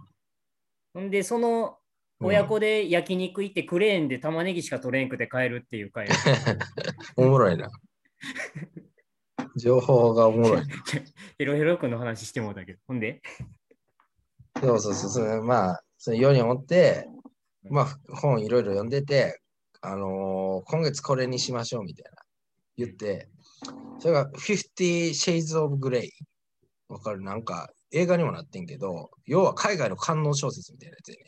[0.93, 1.77] ほんで、その
[2.19, 6.07] 親子で焼肉行ってクレーンで玉ねぎしか取れんくて帰るっていう回。
[7.17, 7.69] おもろいな。
[9.57, 10.75] 情報がおもろいな。
[11.37, 12.79] ヘロヘロくんの話してもうたけど。
[12.87, 13.21] ほんで？
[14.61, 15.43] そうそうそう。
[15.43, 17.07] まあ、その4人おって、
[17.69, 19.41] まあ、本いろいろ読んでて、
[19.81, 22.23] あのー今月これにしましょうみたいな
[22.77, 23.29] 言って、
[23.99, 26.09] それが50 Shades of Grey。
[26.87, 27.21] わかる？
[27.21, 31.21] なんか映画にもなってんけど、要は海外の官能小説みたいなやつやね。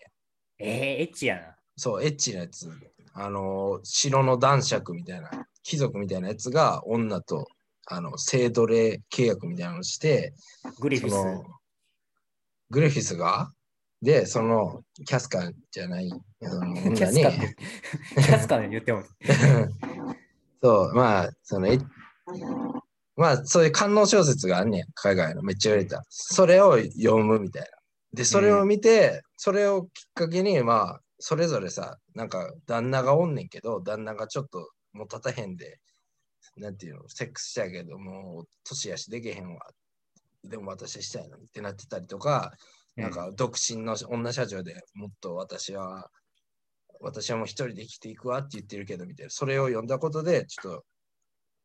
[0.60, 1.56] えー、エッチやな。
[1.76, 2.70] そう、エッチなやつ。
[3.14, 5.30] あのー城の男爵みたいな、
[5.64, 7.48] 貴族みたいなやつが女と
[7.88, 10.34] あの性奴隷契約みたいなのをして、
[10.80, 11.16] グリフィス。
[12.70, 13.52] グリフィスが？
[14.04, 16.10] で、そのキャスカーじゃない、
[16.44, 17.56] そのキ女にャスカって、
[18.14, 19.04] キャスカで言っても
[20.62, 21.80] そう、まあ、その、え
[23.16, 26.04] まあ、そういう官能小説があんねん、海外のめっちゃ売れた。
[26.10, 27.68] それを読むみたいな。
[28.14, 35.80] で、それを見て、それをきっかけに、まあ、それぞれさ、なんか旦那がおんねんけど、旦那がちょっともう立たへんで、
[36.58, 39.60] なんていうの、セックスしたいけど、もう年やしできへんわ。
[40.44, 42.54] でも私したいのにってなってたりとか、
[42.96, 46.10] なんか独身の女社長でもっと私は、
[47.00, 49.30] 私はもう一人で生きていくわって言ってるけど、みたいな。
[49.30, 50.86] それを読んだことで、ちょっと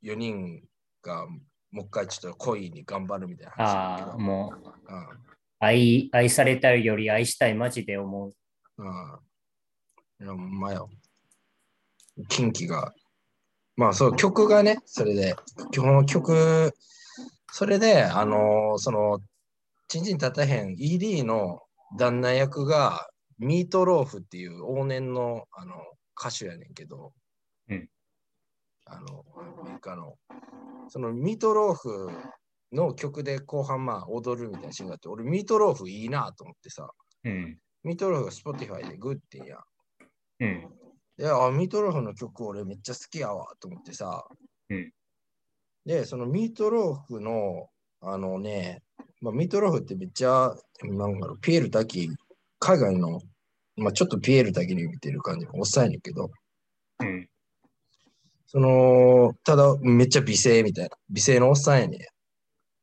[0.03, 0.63] 4人
[1.03, 1.27] が
[1.71, 4.19] もう一回ちょっと恋に頑張るみたいな話ああ。
[4.19, 4.73] もう、
[5.59, 8.33] 愛、愛されたいより愛したいマジで思う。
[8.79, 8.87] うん。
[8.87, 9.19] うん。
[10.21, 10.91] いや、ほんまよ。
[12.29, 12.93] キンキが。
[13.77, 16.75] まあそう、曲がね、それで、この曲、
[17.51, 19.21] それで、あのーその、
[19.89, 21.63] ちんちん立たへん ED の
[21.99, 25.75] 旦那役が、ミートローフっていう往年のあの
[26.19, 27.13] 歌手やねんけど、
[27.69, 27.89] うん
[28.93, 29.25] あの、
[29.61, 30.17] アメリカの。
[30.89, 32.11] そのミートローフ
[32.73, 36.89] の曲で後半まあ踊るみたいなシーンがあって、俺ミートローフいいなと思ってさ、
[37.25, 37.59] うん。
[37.85, 39.59] ミートローフが Spotify でグッてんや。
[40.41, 40.69] うん。
[41.17, 44.25] で、あ、ミートローフの曲俺めっちゃ好きやわと思ってさ。
[44.71, 44.93] うん
[45.85, 47.69] で、そのミートローフの、
[48.01, 48.83] あのね、
[49.21, 52.09] まあ、ミートローフってめっちゃ、なんだろう、ピエール滝、
[52.59, 53.21] 海外の、
[53.77, 56.31] まあ、ちょっとピエール滝に見てる感じのおっさんやねんけど、うん。
[58.53, 61.97] その、ただめっちゃ美声みたいな、美声のおっさんやね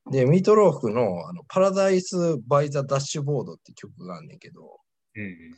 [0.07, 0.11] ん。
[0.11, 4.79] で、ミートローフのあのパラダイス・バイ・ザ・ダッシュボードって曲があんねんけど、
[5.15, 5.55] うん。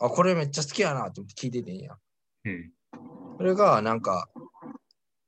[0.00, 1.96] あ、これめっちゃ好きやなと思って聞いててんや。
[2.44, 2.70] うん。
[3.38, 4.28] それがなんか、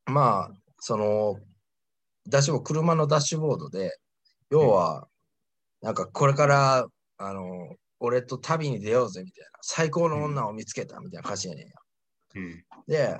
[0.04, 1.36] まあ、その、
[2.28, 3.98] ダッシュボード、車のダッシュボードで、
[4.50, 5.08] 要は、
[5.80, 11.72] なんかこれから、あの、俺と旅に出ようぜみたいな、最高の女を見つけたみたいな歌詞やねんや。
[12.34, 12.64] うん。
[12.86, 13.18] で、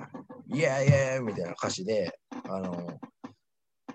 [0.53, 2.17] イエーイイエーイみたいな歌詞で、
[2.49, 2.99] あの、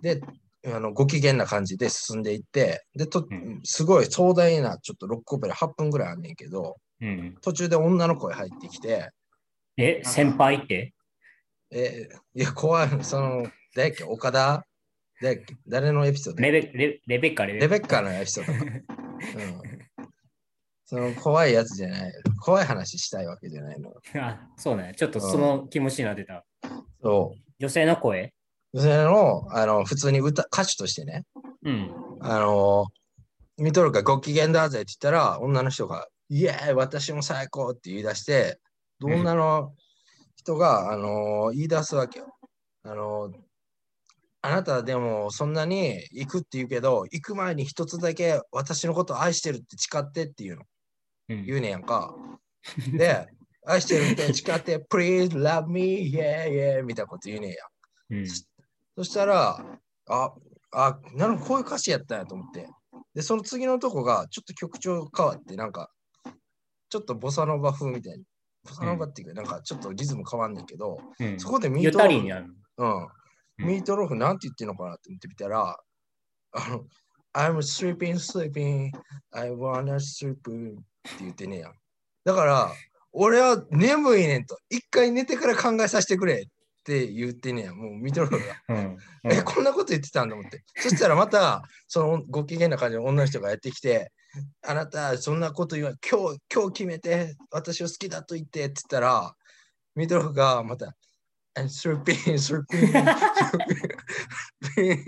[0.02, 0.20] で、
[0.66, 3.60] あのご機嫌な感じで進んでいって、で、とうん。
[3.64, 7.36] すごい壮大な、ちょっとロックオペラ8分ぐらいあんねんけど、うん。
[7.40, 9.10] 途中で女の声入ってきて、
[9.76, 10.92] え、先輩って？
[11.70, 14.64] えーいや、怖い、その、誰やっけ、岡田？
[15.20, 15.54] 誰やっけ？
[15.68, 18.64] 誰のエピソードレベレレベッカ、レレベッカのエピソードか。
[19.36, 19.75] うん。
[20.86, 22.12] その怖いやつじゃない。
[22.40, 23.92] 怖い話したいわけじゃないの。
[24.22, 24.94] あ、そうね。
[24.96, 26.44] ちょっとその気持ちになってた。
[27.02, 27.52] そう。
[27.58, 28.32] 女性の声？
[28.72, 31.24] それの、あの、普通に歌、歌手としてね、
[31.62, 31.90] うん。
[32.20, 32.86] あの、
[33.58, 38.58] 見とるかご機嫌だぜって言ったら、女の人が、イエーイ、私も最高って言い出して、
[39.00, 39.74] うん女の
[40.36, 42.34] 人が、あの、言い出すわけよ。
[42.84, 43.32] あの、
[44.40, 50.66] あなたでもそんなに行くって言うけど、行く前に一つだけ私のこと愛してるって誓ってっていうのうん
[51.28, 52.14] 言うねやんか。
[52.96, 53.26] で、
[53.66, 57.64] 愛してるって誓って、Please love me, yeah, yeah みたいなこと言うねや。
[58.10, 58.26] うん。
[58.96, 60.34] そしたら、あ、
[60.72, 62.68] あ、なるほど、こういう歌詞やったんやと思って。
[63.14, 65.90] で、その次のとこが、ちょっと曲調変わって、なんか、
[66.88, 68.24] ちょっとボサノバ風みたいに。
[68.64, 72.54] ボサノバっていうか、なんかちょっとリズム変わんねんけど、うんそこでミゆートローフ。
[72.78, 73.08] うん、うん
[73.58, 75.78] ミートローフなんて言ってんのかなって思ってみたら、
[76.52, 76.84] あの、
[77.32, 78.90] I'm sleeping, sleeping,
[79.32, 80.36] I wanna sleep
[81.06, 81.72] って言ってねえやん。
[82.24, 82.72] だから、
[83.12, 87.76] 俺は眠いねんと、一回寝てから考えさせてくれって言ってねえやん。
[87.76, 88.54] もうミートローフが。
[88.68, 88.98] うん。
[89.32, 90.62] え、こんなこと言ってたんだと思って。
[90.76, 94.12] そしたらまた、そのご機嫌な感じの女の人がやってきて、
[94.62, 99.34] あなた、そんなこと言わ今日、今日決めて、私を好きだと言ってって言ったら、
[99.94, 100.94] ミドルフがまた、
[101.58, 103.02] えスルピン、スルピン、スル
[104.74, 105.04] ピン、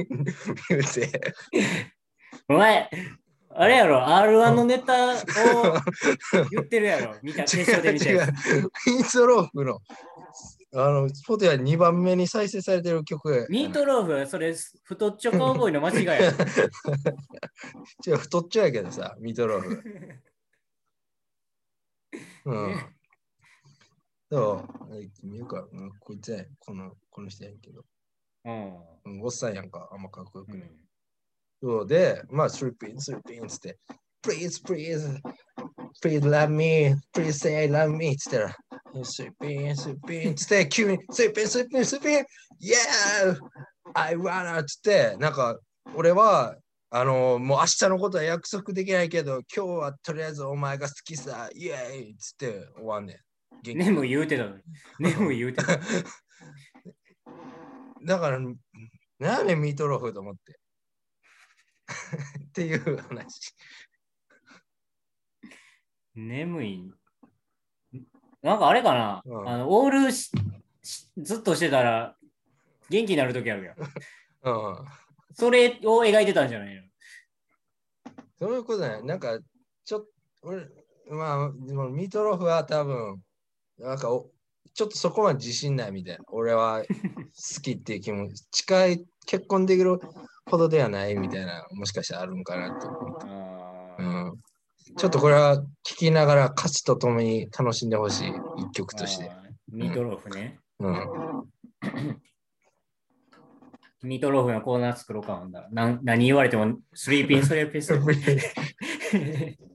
[0.71, 1.35] 言うて。
[2.49, 2.91] お前、
[3.61, 5.15] あれやろ、R1 のネタを
[6.53, 8.27] 言ってるやろ、見た、決勝で見て違う違う。
[8.87, 9.81] ミートローフの、
[10.77, 13.47] あの、スポティは2番目に再生されてる曲や。
[13.49, 14.55] ミートローフ、それ、
[14.85, 16.37] 太っちょカウボーイの間違いやろ。
[18.07, 19.83] 違う、太っちょやけどさ、ミートローフ。
[22.45, 22.95] うん。
[24.31, 27.85] そう、え見ようか、うんこいつやこの、この人やんけど。
[28.45, 30.61] うんうん、おっさんやんか、あんまかっこよくない。
[30.61, 30.88] うん
[31.61, 33.79] そうで、まあ、スリーピン、スリーピンつって、
[34.25, 35.21] Please, please,
[36.03, 38.57] please love me, please say I love me つったら、
[39.05, 42.19] スリーピン、スリーピンつって、急に、スリーピン、スリーピン、スリーピン、
[42.61, 43.39] Yeah!
[43.95, 44.65] I wanna!
[44.65, 45.59] つって、なんか、
[45.95, 46.57] 俺は、
[46.91, 53.21] あの、もう明日のことは約束できないけど、今日はとりあえずお前が好きさ、イエーイつって終わんね
[53.65, 53.79] ん。
[53.79, 54.63] ねも言うてたのに。
[55.01, 55.79] ねも言うてた。
[58.07, 60.59] だから、なんやねん、ミートローフと思って。
[62.49, 63.55] っていう話。
[66.15, 66.93] 眠い。
[68.43, 72.17] なんかあれかな、うんあのオールずっとしてたら
[72.89, 73.77] 元気になるときあるやん。
[73.79, 74.51] う
[74.83, 74.87] ん。
[75.35, 76.83] それを描いてたんじゃないの？
[78.39, 79.03] そういうことね。
[79.03, 79.39] なんか、
[79.85, 80.09] ちょっと、
[80.43, 80.67] 俺、
[81.11, 83.23] まあ、でもミートローフは多分、
[83.79, 84.31] なんかお、
[84.75, 86.25] ちょっとそこまで自信ないみたいな。
[86.29, 89.99] 俺は好きっていう気も、近い、結婚できる
[90.49, 93.27] ほどではないみたいな、もしかしたらあるんかなと思って。
[93.29, 94.39] あうーん。
[94.97, 99.31] ちょっとこれは聞きながら歌詞とともに楽しんでほしい一曲として。
[99.71, 100.59] ミートローフね。
[100.81, 101.49] うん。
[104.03, 105.45] ミートローフのコーナー作ろうか。
[105.73, 108.37] なん何言われても、スリーピン、スリーピン、スリーピン。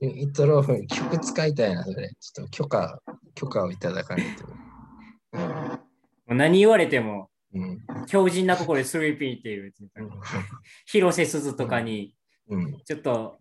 [0.00, 2.10] ミートローフ、曲使いたいな、それ。
[2.18, 3.02] ちょっと許可、
[3.34, 4.46] 許可をいただかないと。
[4.46, 5.78] も
[6.28, 8.06] う何言われても、うん。
[8.06, 9.72] 強靭な心でスリーピンっていう。
[10.86, 12.14] 広瀬すずとかに、
[12.48, 12.78] うん。
[12.84, 13.38] ちょっと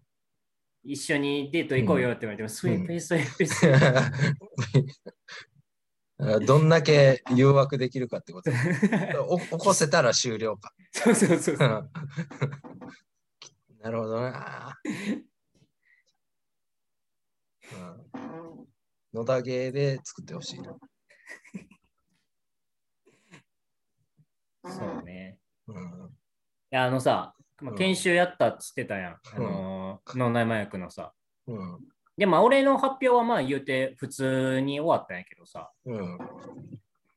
[0.84, 4.12] 一緒にデート行こうよって言われても、スリーピン、スリースリー
[4.74, 4.80] ピ
[6.40, 6.46] ン。
[6.46, 8.52] どんだけ誘惑できるかってこと。
[9.28, 10.74] お起こせたら終了か。
[10.92, 11.92] そうそうそうそう。
[13.82, 14.80] なるほどな。
[17.74, 18.34] うん
[19.14, 20.76] 野田芸で作ってほしいな。
[24.66, 25.38] そうね。
[25.68, 25.76] うん。
[25.76, 25.80] い
[26.72, 27.78] や、あのさ、まあうん。
[27.78, 29.14] 研修やったっつってたやん。
[29.14, 29.44] あうん。
[29.44, 31.14] のー、脳内麻薬のさ。
[31.48, 31.80] うん。
[32.18, 36.18] で、まあ、俺の発表はまあ言うて普通に終わったんやけどさ、うん。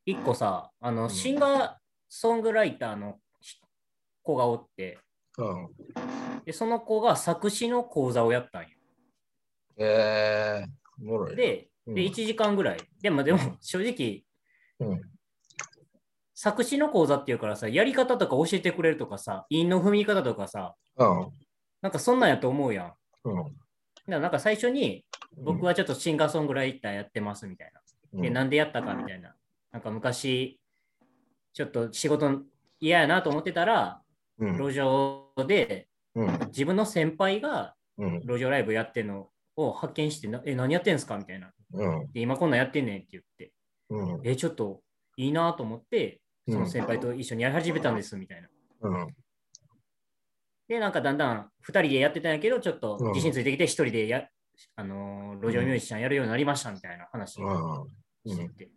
[0.05, 1.11] 一個さ、あの、うん。
[1.11, 1.75] シンガー
[2.09, 3.19] ソングライターの
[4.23, 4.99] 子がおって、
[5.39, 5.69] うん。
[6.45, 8.69] で、その子が作詞の講座をやったんよ。
[9.79, 11.37] えー、おもろい。
[11.37, 12.79] で1時間ぐらい。
[13.01, 14.25] でも、でも正直、
[14.81, 15.16] うん
[16.39, 21.29] 作詞の講座っていうからさ、やり方とか教えてくれるとかさ、韻の踏み方とかさ、うん。
[21.81, 22.87] なんかそんなんやと思うやん。
[22.89, 23.57] だかうん
[24.07, 25.03] らなんか最初に、
[25.39, 27.81] 僕はちょっとシンガーソングライターやってますみたいな。
[28.21, 28.35] で、うん。
[28.35, 29.35] なんでやったかみたいな。
[29.73, 30.61] なんか昔、
[31.55, 32.43] ちょっと仕事
[32.81, 34.03] 嫌やなと思ってたら、
[34.39, 34.59] うん。
[34.59, 36.39] 路上でうん。
[36.49, 38.21] 自分の先輩がうん。
[38.27, 41.51] 路上ライブやってるのを発見して、なえ、何やってんすかみたいな。
[41.73, 42.13] うん。
[42.13, 43.53] で、今こんなんやってんねんって言って、
[43.89, 44.21] うん。
[44.23, 44.83] え、ちょっと
[45.17, 48.49] いいなと思って、うんその先輩と一緒にやり始めたんですみたいな。
[48.83, 49.17] うん。
[50.69, 53.09] で、なんかだんだん2人でやってたんやけど、ちょっとうん。
[53.09, 54.29] 自信ついてきて1人でや、
[54.77, 57.89] あのー路上ミュージシャンやるようになりましたみたいな話を
[58.25, 58.33] うん。
[58.33, 58.71] してて。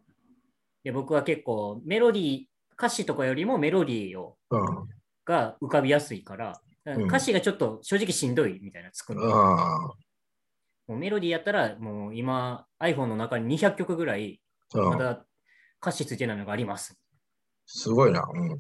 [0.84, 4.90] で、僕は結構メロディー、歌詞とかよりもメロディーをうん。
[5.26, 6.60] が浮かびやすいから、
[6.98, 7.04] ん。
[7.04, 9.20] 歌詞がちょっと正直しんどいみたいな作る
[10.88, 14.42] もうメロディーやったら、もう今 iPhone の中に200曲ぐらい
[14.74, 15.24] まだ
[15.82, 17.00] 歌詞ついてないのがあります。
[17.72, 18.28] すごいな。
[18.34, 18.58] うんっ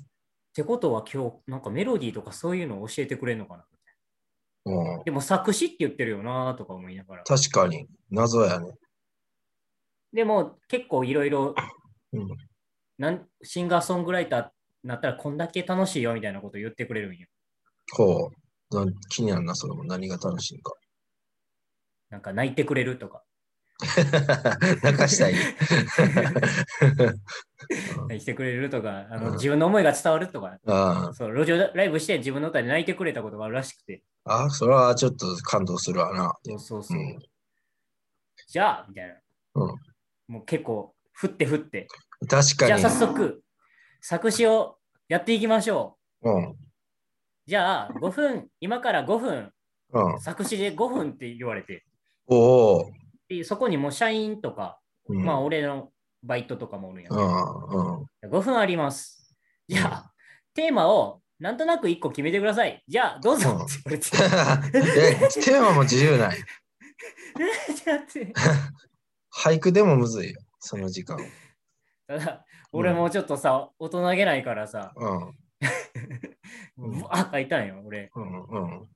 [0.51, 3.65] てことは今日なんかメロディーとかそういうのを教えてくれるのかな？
[4.65, 7.23] うん、でも作詞って言ってるよなとか思いながら。
[7.23, 8.73] 確かに、謎やね。
[10.11, 11.55] でも結構いろいろ
[13.43, 14.49] シンガーソングライターに
[14.83, 17.27] なったらこんだけ楽しいよみたいなこと言ってくれるんよ。
[17.93, 18.31] ほ
[18.71, 18.85] う。
[18.85, 20.73] な気になるな、それも何が楽しいんか。
[22.09, 23.23] なんか泣いてくれるとか。
[24.83, 25.35] 泣かしたい。
[28.09, 30.57] 泣いてくれるとか、あのうん自分の思いが伝わるとか。
[30.65, 34.03] あそう路上ライブして自分の歌で泣いてくれたことがあるらしくて。
[34.25, 36.37] あ、あそれはちょっと感動するわな。
[36.43, 36.97] そうそうそう。
[36.97, 37.19] うん
[38.47, 39.13] じゃあみたいな。
[39.55, 39.75] うん
[40.27, 41.87] もう結構振って振って。
[42.27, 42.81] 確じゃあかに。
[42.81, 43.43] 早速
[44.01, 44.77] 作詞を
[45.07, 46.49] やっていきましょうん。
[46.51, 46.55] う。
[47.45, 49.51] じゃあ5分、今から5分、
[49.91, 50.21] うん。
[50.21, 51.85] 作詞で5分って言われて、
[52.27, 52.91] おお。
[53.29, 55.91] でそこにもう社員とか、うん、まあ俺の
[56.23, 57.09] バイトとかもおるんや。
[57.11, 57.99] うん。
[57.99, 58.29] うん。
[58.29, 59.35] 5分あります。
[59.67, 60.13] じゃあ、
[60.53, 62.83] テーマをなんとなく1個決めてください。
[62.87, 64.79] じゃあ、どうぞうんって言われて。
[65.39, 66.37] え、テーマも自由ない。
[67.85, 68.33] だって
[69.31, 71.17] 俳句でもむずいよ、その時間。
[72.07, 75.17] ただ、俺もちょっとさ、大人げないからさ、うん。
[75.17, 75.35] うん
[76.77, 78.09] うわ、書いたんよ、俺。
[78.15, 78.89] うんうん。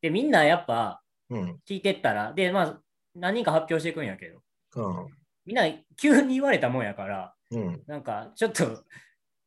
[0.00, 1.60] で、みんなやっぱうん。
[1.66, 2.80] 聞いてったら、で、まあ、
[3.14, 4.40] 何人か発表していくんやけど、
[4.76, 5.06] うん。
[5.46, 5.64] みんな
[5.96, 7.82] 急に言われたもんやから、うん。
[7.86, 8.84] なんかちょっと、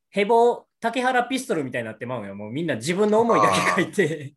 [0.09, 2.35] ヘボ、竹原ピストルみたいになってまうんよ。
[2.35, 4.33] もうみんな自分の思いだけ書いて、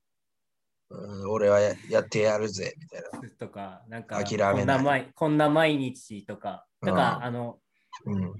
[0.88, 3.28] うん俺はややってやるぜ、みたいな。
[3.38, 7.58] とか、なんか、諦めないこんな毎こんな毎日とか、だから、うんあの、
[8.04, 8.24] うん。
[8.24, 8.34] う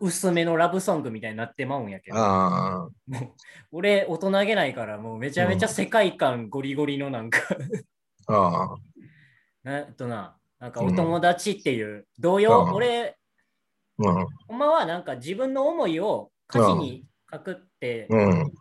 [0.00, 2.90] 薄めのラブソングみたいになってまうんやけど、
[3.70, 7.38] 俺、大人げないから、もうめちゃめちゃ世界観ゴリゴリのなんか、
[8.26, 8.76] ああ。
[9.62, 13.16] なんとな、なんかお友達っていう、同様、うん俺、
[13.98, 14.26] うん。
[14.48, 18.52] ほんまはなんか自分の思いを歌詞に書くって、うん。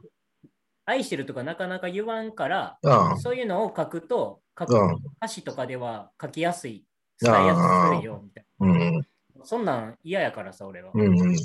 [0.85, 3.19] 愛してるとかなかなか言わんから、うん。
[3.19, 6.85] そういうのを書くと、書くうん歌詞とかでは書きやすい、
[7.19, 8.97] 伝えやすいよ、みたいうん。
[8.97, 9.05] な。
[9.43, 10.91] そんなん嫌やからさ、俺は。
[10.93, 11.35] うん。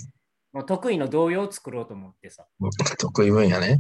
[0.53, 2.47] もう得意の童謡を作ろうと思ってさ。
[2.99, 3.79] 得意分野ね。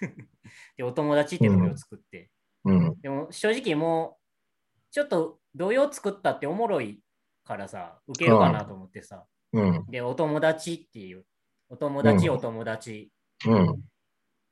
[0.76, 2.30] で、お友達って童謡を作って。
[2.64, 3.00] うん。
[3.00, 4.23] でも正直もう、
[4.94, 7.00] ちょっと童謡作ったっておもろい
[7.42, 9.24] からさ、受けるかなと思ってさ。
[9.52, 9.86] うん。
[9.90, 11.24] で、お友達っていう、
[11.68, 13.10] お友達、うんお友達、
[13.44, 13.82] うん。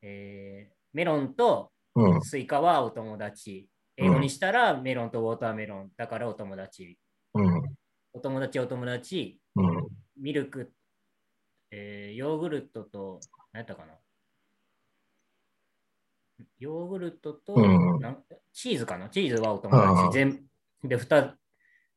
[0.02, 2.22] えーメロンとうん。
[2.22, 3.68] スイカはお友達。
[3.96, 5.90] 英語にしたら melon と watermelon。
[5.96, 6.98] だからお友達。
[7.34, 7.62] うん。
[8.12, 9.88] お友達、お友達、うん。
[10.20, 10.72] ミルク、
[11.70, 13.20] えーヨーグルトと、
[13.52, 13.94] 何やったかな
[16.58, 18.18] ヨーグルトと、うんなん
[18.52, 19.08] チーズかな？
[19.08, 20.12] チーズはお友達。
[20.12, 20.42] 全
[20.84, 21.34] で、二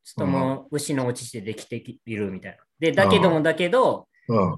[0.04, 2.58] つとも牛の落ちてできているみたいな。
[2.78, 4.56] で、だけどもだけど、うん。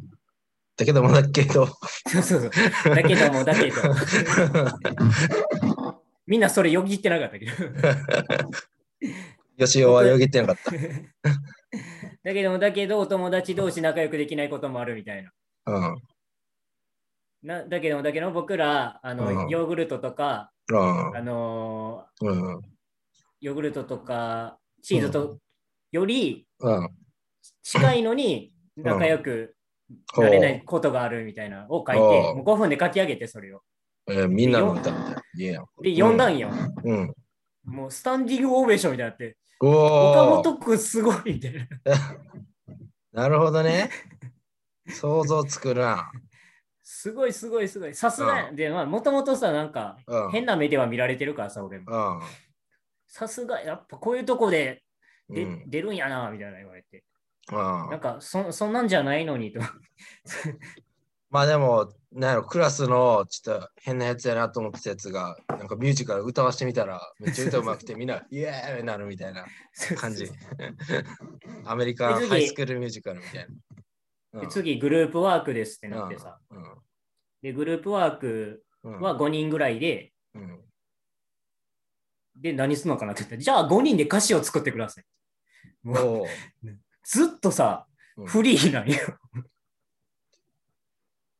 [0.76, 1.66] だけどもだけど。
[1.66, 1.72] そ
[2.18, 2.50] うそうそう。
[2.94, 3.76] だけどもだけど。
[6.26, 7.52] みんなそれよぎってなかったけど。
[9.58, 10.70] 吉尾はよぎってなかった。
[12.22, 15.32] だけどもだけど、お友達同士仲良くできないこともあるみたいな。
[15.66, 15.96] うん。
[17.42, 22.62] なだけどもだけど僕らあの、うんヨーグルトとか、うんあのーうん。
[23.40, 25.38] ヨーグルトとかチーズと
[25.92, 26.88] よりうん。
[27.62, 29.54] 近いのにん仲良く
[30.16, 33.62] なれないことがあるみたいなを書いて、もう5分で書き上げてそれを。
[34.08, 35.64] えーみんなの歌みたいな。
[35.82, 36.50] で、読んだんよ。
[36.84, 37.14] うん。
[37.64, 40.42] もうスタンディングオベーションみたいになって、お岡お。
[40.42, 41.66] 本くんすごいみたいな。
[43.22, 43.90] なるほどね。
[44.88, 46.10] 想像つくな。
[46.90, 47.94] すごいすごいすごい。
[47.94, 50.30] さすがうで、まあ、もともとさ、なんかうん。
[50.30, 51.84] 変な目では見られてるからさ、俺も。
[51.92, 52.20] うん。
[53.06, 54.82] さすが、やっぱこういうとこで
[55.28, 57.04] で、うん出るんやな、みたいな言われて。
[57.52, 57.56] うん
[57.90, 59.60] なんかそ、そんなんじゃないのにと。
[61.28, 69.44] まあでも、なんやろ、クラスのちょっと変なやつやなと思ってたやつが、なんかミュージカル歌わしてみたら、めっちゃ歌うまくて、みんな、 イエーイなるみたいな
[69.98, 70.30] 感じ。
[71.66, 73.54] アメリカンハイスクールミュージカルみたいな。
[74.32, 76.38] で次、グループワークですってうんなってさ。
[76.50, 76.64] うん
[77.40, 80.60] で、グループワークうんは5人ぐらいで、うん
[82.36, 85.04] で、何するのかなって言って、じゃあ5人で歌詞を作ってください。
[85.82, 86.26] もう
[87.04, 88.96] ずっとさ、うんフリーなんよ。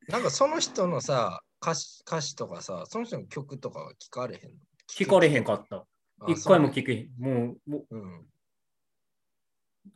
[0.07, 4.57] なんかその人のさ歌詞、歌詞とかさ、その人の曲とかは聞かれへんの？
[4.89, 5.84] 聞かれへんかった。
[6.20, 7.11] あ一回も聞けへん。
[7.18, 8.20] もう、もううん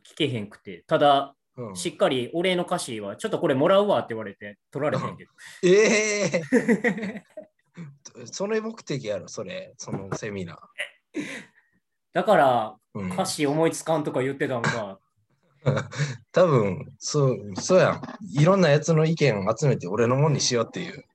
[0.03, 0.83] 聞けへんくて。
[0.87, 5.31] ただ、うんしっかり俺の歌詞は、ちょっとこれもらうわって言われて、取られへんけど。
[5.63, 7.23] ええ
[8.25, 10.57] それ目的やろ、それ、そのセミナー。
[12.13, 14.99] だから、うん歌詞思いつかんとか言ってたのか。
[16.31, 18.01] 多分そう、そうやん。
[18.39, 21.05] いろんなやつの意見を集めて俺のもんにしようっていう。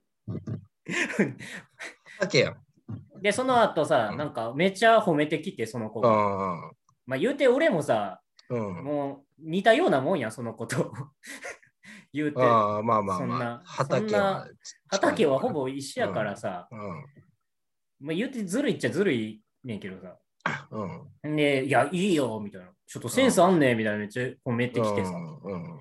[2.18, 2.56] だけやん。
[3.22, 6.10] で、その後さ、うんなんかめっちゃ褒めてきて、その子が。
[6.10, 6.72] あ
[7.06, 8.20] まあ言うて俺もさ、
[8.50, 8.84] あ、うん。
[8.84, 10.92] もう似たようなもんや、そのこと。
[12.12, 12.42] 言うて。
[12.42, 13.62] ああ、まあまあそんなまあ。
[13.64, 14.48] 畑は。
[14.88, 17.04] 畑はほぼ一緒やからさ、うん。
[18.00, 20.18] まあ、言うてずるいっちゃずるいねんけどさ。
[20.70, 21.36] うん。
[21.36, 22.68] で、いや、いいよ、みたいな。
[22.86, 25.12] ちょっとセンスあんねん、みたいなめっちゃ褒めてきてさ。
[25.12, 25.80] うん。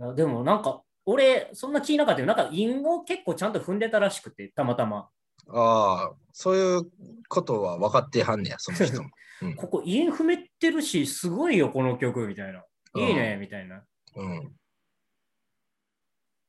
[0.00, 2.26] あでもなんか、俺、そんな気なかったよ。
[2.26, 5.08] なんか、韻を結構ちゃんと踏んでたらしくて、たまたま。
[5.48, 6.90] ああ、そういう
[7.28, 9.08] ことは分かってはんねや、その人も。
[9.42, 12.62] うん ここ、韻踏めてるし、すごいよ、この曲、みたいな。
[12.94, 13.82] うんいいね、みたいな。
[14.16, 14.52] うん。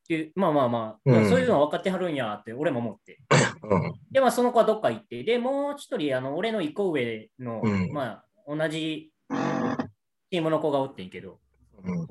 [0.08, 3.18] でまあまあまあ、うんそういうのは分かってはるんやって、俺も思って。
[3.62, 3.92] うん。
[4.10, 9.12] で、まあ、その子はどっか行って、で、もう一人、あの、俺の一個上の、うんまあ、同じ
[10.30, 11.38] チームの子がおってんけど、
[11.84, 12.06] うん。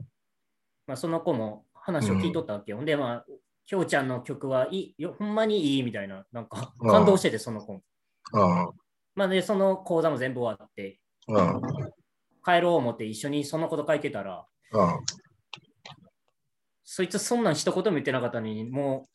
[0.88, 2.84] まあ、その子も話を聞いとったわけよ。
[2.84, 3.26] で、まあ、
[3.66, 7.82] きょうちゃんの曲はいいよ、ほんまにいいみたいな、なんかうん感動してて、その子。
[9.16, 11.62] まあ、で、その講座も全部終わって、うん。
[12.44, 15.00] 帰ろう思って一緒にそのこと書いてたら、うん。
[16.84, 19.08] そいつそんなん一言も言ってなかったのに、も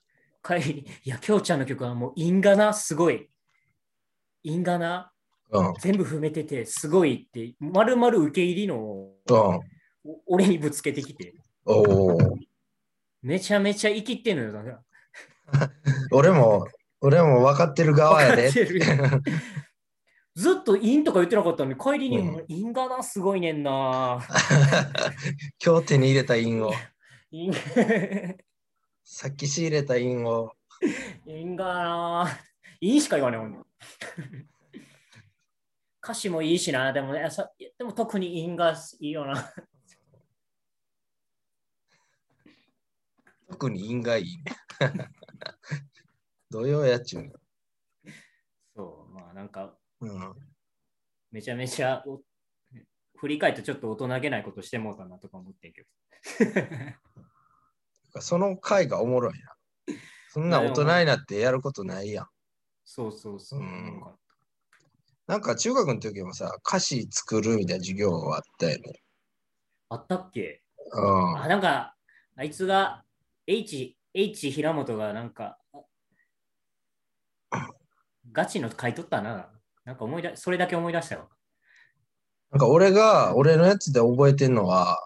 [0.43, 3.29] う帰り、 いや、きょうちゃんの曲はもう因果な、すごい。
[4.43, 5.13] 因果な、
[5.51, 5.75] うん。
[5.81, 9.37] 全部踏めてて、すごいって、まるまる受け入りのをうん。
[9.37, 9.63] お
[10.27, 11.35] 俺にぶつけてきて。
[13.23, 14.53] めちゃめちゃ生きってんのよ。
[14.53, 14.83] だから
[16.13, 16.67] 俺も、
[17.01, 18.51] 俺も分かってる側やで。
[20.37, 24.21] ずっと因とか言ってなかったのに、帰りに、うん因果な、すごいねんな。
[25.65, 26.73] 今日手に入れた印を、
[27.31, 27.51] 因
[29.03, 30.53] さっき仕入れた印を、
[31.25, 32.29] 因果な。
[32.81, 33.59] 因しか言わないもんね。
[36.05, 39.55] 歌詞もいいしな、でもね、さでも特に因がいいよな。
[43.49, 44.45] 特に印がいいね。
[46.51, 47.33] 土曜やっちゅう。
[48.75, 49.86] そう、まあなんか、うん。
[51.31, 52.21] めちゃめちゃお
[53.17, 55.89] 振り返ってちょっと大人げないことしてもうたなとか思ってんけど。
[58.21, 59.57] その回がおもろいな。
[60.29, 62.29] そんな大人になってやることないやん。
[62.85, 63.61] そうそうそう。
[63.61, 64.03] うん
[65.27, 69.03] なんか中学の時もさ、歌詞作るみたいな授業があったよね。
[69.89, 70.63] あったっけ？
[70.93, 71.39] うん。
[71.41, 71.97] あ、なんか、
[72.37, 73.05] あいつが、
[73.47, 75.59] H、H 平本がなんか、
[78.31, 79.53] ガチの書いとったな。
[79.87, 81.31] なんか思い出、それだけ思い出したよ。
[82.51, 84.99] なんか俺が、俺のやつで覚えてんのは、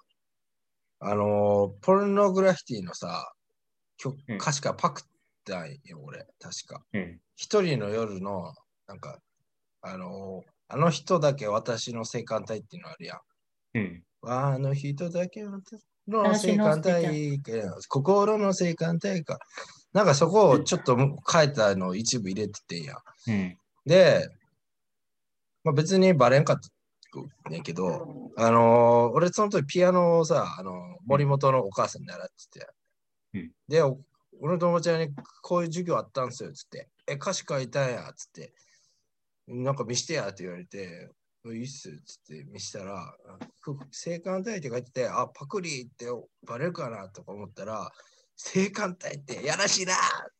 [0.98, 3.32] あのーポルノグラフィティのさ、
[3.98, 5.04] 曲うん歌詞からパクっ
[5.44, 6.82] たんよ、俺、確か。
[6.94, 7.20] うん。
[7.36, 8.54] 一人の夜の、
[8.86, 9.18] なんか、
[9.82, 13.20] あのーあの人だけ私の性感帯っていうのあるやん。
[13.74, 14.02] うん。
[14.22, 15.60] あの人だけの
[16.36, 17.52] 性感帯か、
[17.88, 19.38] 心の性感帯か。
[19.92, 22.94] なんかそこをちょっと変えたのを一部入れててんや。
[23.26, 23.58] うん。
[23.84, 24.28] で、
[25.64, 30.74] まあ、別にバレんかったねんけど、あのー俺その時ピアノをさ、あのー
[31.06, 32.68] 森本のお母さんに習ってて、
[33.34, 33.50] うん。
[33.68, 33.98] で、お
[34.40, 38.52] 俺の友達にこういう授業あったんすよ、つって、え、歌詞書いたんや、つって、
[39.48, 41.10] なんか見してやって言われて、
[41.46, 42.44] いいっす、つって。
[42.44, 43.14] 見したら、
[43.60, 46.06] ふ性感帯って書いてて、あ、パクリって
[46.46, 47.90] バレるかなとか思ったら、
[48.42, 49.96] 性感帯ってやらしいなっ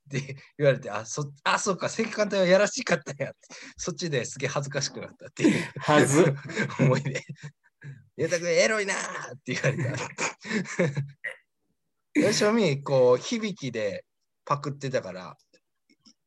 [0.09, 3.38] て 言われて、あ、そあそうか、性感帯はやらしかったんやって、
[3.76, 6.34] そっちですげえ恥ずかしくなったっていうはず。
[6.80, 7.22] 思いで。
[8.16, 10.01] ゆうたくんエロいなーって言われた。
[12.20, 14.07] よしおみ、こう、響きで
[14.46, 15.36] パクってたから、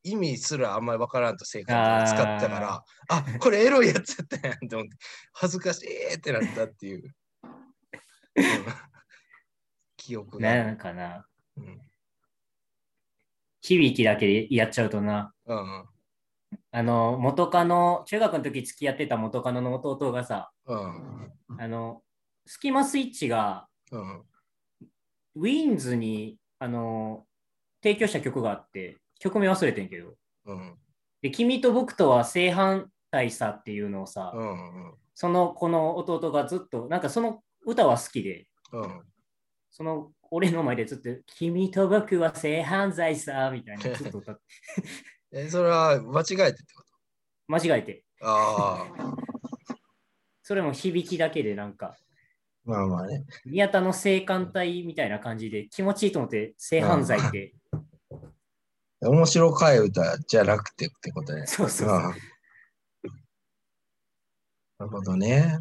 [0.04, 4.96] 意味すらあんまりわからんと正解使ってたから、あこれエロいやつやったんやんと思って、
[5.32, 7.02] 恥ずかしいってなったっていう。
[7.02, 7.14] うん
[9.96, 10.54] 記憶が。
[10.54, 11.26] なんかな。
[11.56, 11.80] うん。
[13.60, 15.32] 響きだけでやっちゃうとな。
[15.46, 15.84] うん
[16.70, 21.32] あの、元カノ、中学の時付き合ってた元カノの弟がさ、うん。
[21.58, 22.02] あの、
[22.46, 24.22] スキマスイッチがうん
[25.36, 27.26] ウィーンズに、あの、
[27.82, 30.14] 提供した曲があって、曲名忘れてんけど、
[30.46, 30.74] うん。
[31.22, 39.02] で、君と僕とは正反対さっていうのをさ、うんそのこの弟がずっと、なんかその歌は好きで、うん。
[39.70, 44.42] その俺の前でずっと、君と僕は正反対さ、みたいな ずっと歌って、
[45.30, 46.84] え、それは間違えてってこ
[47.46, 49.16] 間違えて、とああ、
[50.42, 51.96] それも響きだけでなんか、
[52.64, 53.24] まあまあね。
[53.44, 57.54] 宮田の性感帯みたいな感じで気持ちいいと思って性犯罪って、
[59.02, 61.46] 面白かい歌じゃなくてってことね。
[61.46, 62.02] そうそうそううん
[64.78, 65.60] なるほどね。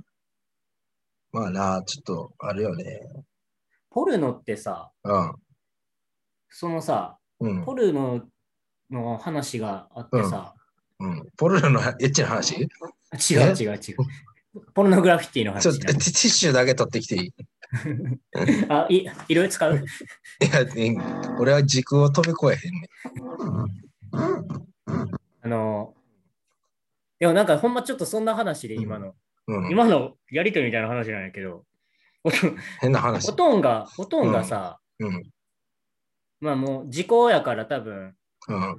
[1.31, 3.01] まあな、ちょっとあるよね。
[3.93, 5.33] ポルノってさ、うん。
[6.49, 7.63] そのさ、うん。
[7.63, 8.23] ポルノ
[8.89, 10.55] の話があってさ、
[10.99, 12.55] うん、ポルノのエッチな話？
[12.55, 12.69] 違う
[13.53, 13.79] 違う違う。
[14.73, 17.33] ポルノグラフィティのちょっ話なとティッシュだけ取ってきていい？
[18.69, 19.75] あ、いいろいろ使う？
[19.77, 20.95] いや、え
[21.39, 22.89] 俺は時空を飛び越えへんね。
[25.41, 25.93] あの、
[27.19, 29.15] でもなんかほんまちょっとそんな話で今の、
[29.47, 31.65] うん、今のやりとりみたいな話なんやけど、
[32.79, 33.33] 変な話お。
[33.33, 35.23] とんが、おとんがさ、うん。
[36.39, 38.15] まあもう時効やから多分、
[38.47, 38.77] うん。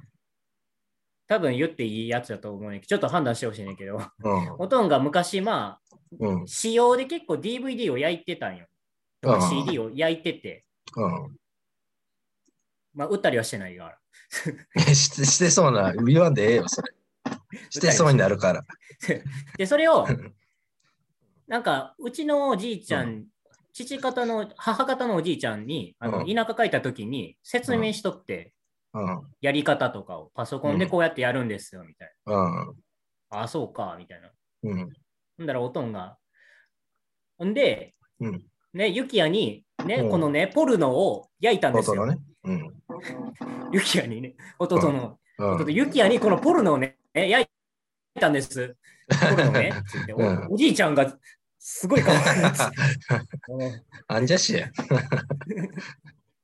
[1.27, 4.55] 多分言っていいやつだと思うねんけど、ちょっと判断してほしいねんけど、うん。
[4.59, 6.47] おとんが昔まあ、うん。
[6.47, 8.67] 仕様で結構 DVD を焼いてたんよ。
[9.21, 10.63] とか CD を焼いてて、
[10.95, 11.37] うん。
[12.93, 13.99] まあ売ったりはしてないから。
[14.93, 16.93] してしてそうな、言わんでええよ、それ。
[17.69, 18.65] してそうになるから。
[19.57, 20.07] で、それを、
[21.47, 23.27] なんか、うちのおじいちゃん、
[23.75, 28.53] 父方の、母方のおじいちゃんに、あのうん田舎帰った時に説明しとって、
[28.93, 29.21] うん。
[29.41, 32.33] やり方とかをパソコンでこうやってやるんですよ、みたいうん。
[32.33, 32.73] な。
[33.31, 34.31] ああ、そうか、みたいな。
[34.63, 34.89] うん。
[35.37, 36.17] ほんだらおとんが。
[37.37, 38.45] ほんで、うん。
[38.73, 42.05] ね、ユキヤに、ね、うんこのね、ポルノを焼いたんですよ。
[42.05, 42.17] ね。
[42.45, 42.73] うん。
[43.73, 47.49] ユキヤにね、弟の、うん弟ユキヤにこのポルノをね、ね焼
[48.15, 48.77] いたんです。
[49.09, 49.73] ポルノね、
[50.49, 51.13] おじいちゃんが
[51.67, 52.61] すごい顔してるっつ
[54.07, 54.69] アンジャッシュや。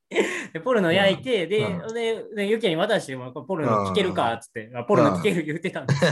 [0.51, 6.05] でポルノ焼いて、で、うででユキヤに渡しても、ポルノ聞けるかっつって、あポルノ聞ける言ってたんです。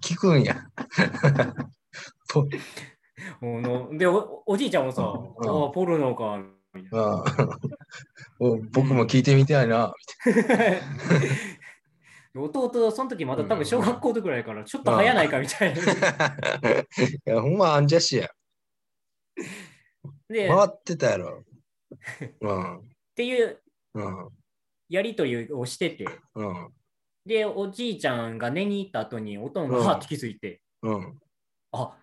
[0.00, 0.56] 聞くんや。
[3.42, 6.42] のでお、おじいちゃんもさ、うんあポルノか。
[8.72, 9.92] 僕も聞いてみたいな。
[12.34, 15.80] 弟、その時まだ多分小学校ぐらいから、ちょっと早ないかみたいな。
[15.80, 15.84] い
[17.24, 18.30] や、ほんまアンジャッシュや。
[20.28, 21.44] で、っ回ってたやろ。
[22.40, 22.90] うん。
[23.14, 23.62] ていう
[23.94, 24.28] うん。
[24.88, 26.72] やりとりをしてて、うん。
[27.24, 31.20] で、おじいちゃんが寝に行った後に、おとんがうんはっと気づいて、うん。
[31.72, 31.96] あ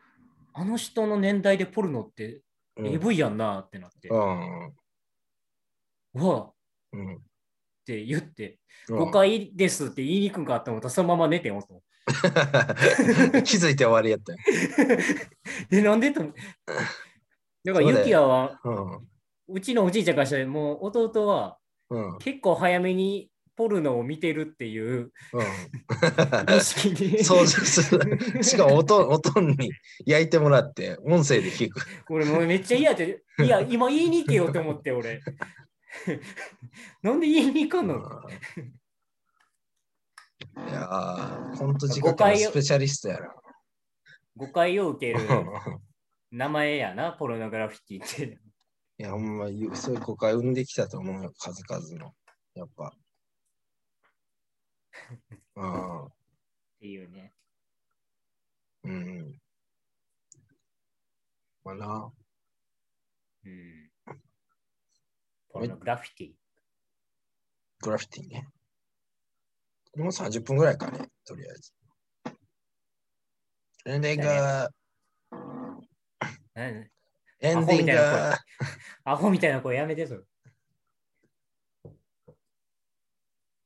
[0.54, 2.42] あの人の年代でポルノって
[2.78, 2.88] うん。
[2.88, 4.74] AV やんなってなって、ううん。
[6.14, 6.54] わっ
[6.94, 7.22] うん。
[7.92, 11.80] って言って、うん誤解ですって言いにくんかったら、そのまま寝てんおとん。
[13.44, 14.40] 気づいて終わりやったよ。
[15.70, 16.22] で、なんでと。
[16.22, 16.82] だから、
[17.64, 19.56] そうだよユキヤは、うん。
[19.56, 22.18] うちのおじいちゃんからしたら、もう弟はうん。
[22.18, 26.58] 結構早めにポルノを見てるっていううん。
[26.58, 27.22] 意識に。
[27.24, 28.44] そうそう。
[28.44, 29.72] しかも音、音に
[30.06, 31.82] 焼いてもらって、音声で聞く。
[32.10, 35.22] 俺もうめっちゃ嫌で、いや、今言いに行けよって思って、俺。
[37.02, 37.96] なんで言いに行かんの？
[37.96, 38.00] い
[40.74, 43.34] やー、コント時間のスペシャリストやな。
[44.36, 45.28] 誤解を受けるう
[46.36, 48.40] ん名前やな、ポルノグラフィティって。
[48.98, 52.16] いや、ほんま、そういう誤解生んできたと思うよ、数々の。
[52.54, 52.96] やっぱ。
[55.56, 56.06] うん。
[56.06, 56.12] っ
[56.80, 57.34] ていうね。
[58.84, 59.42] うん。
[61.64, 62.12] まあな。
[63.46, 63.81] うん。
[65.54, 66.32] ポルノグラフィティ。
[67.82, 68.48] グラフィティね。
[69.92, 71.74] これも30分ぐらいかね、とりあえず。
[73.86, 74.28] エンディング、
[76.54, 76.88] 何
[77.42, 77.92] エンディング、
[79.04, 80.22] アホみたいな声やめてそれ。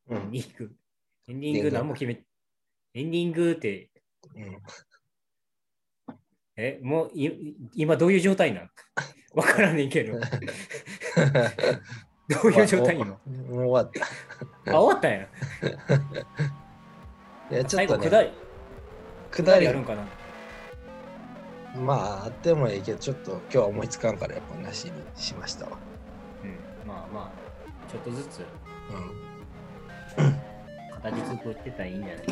[0.09, 0.75] エンうんディング。
[1.27, 2.23] エンディング何も決め、
[2.93, 3.91] エンディングって、
[4.36, 4.61] うん
[6.58, 8.70] え、もうい今どういう状態なん？
[9.36, 10.20] わからねえけど。
[12.28, 13.91] どういう状態今もう終わっ
[14.68, 15.28] あ、終わったんや。
[17.49, 17.56] た。
[17.56, 18.32] いや、ちょ最っとね、後下り、
[19.32, 20.01] 下下りりやるんかな？
[21.82, 25.78] まあ、あってもいいけど、ちょっと今日は思いつかんから、やっぱなしにしましたわ。
[26.43, 26.58] うん。
[26.88, 28.39] まあまあ、ちょっとずつ
[30.18, 30.39] うん。
[31.03, 32.26] 形作ってたらいいんじゃない？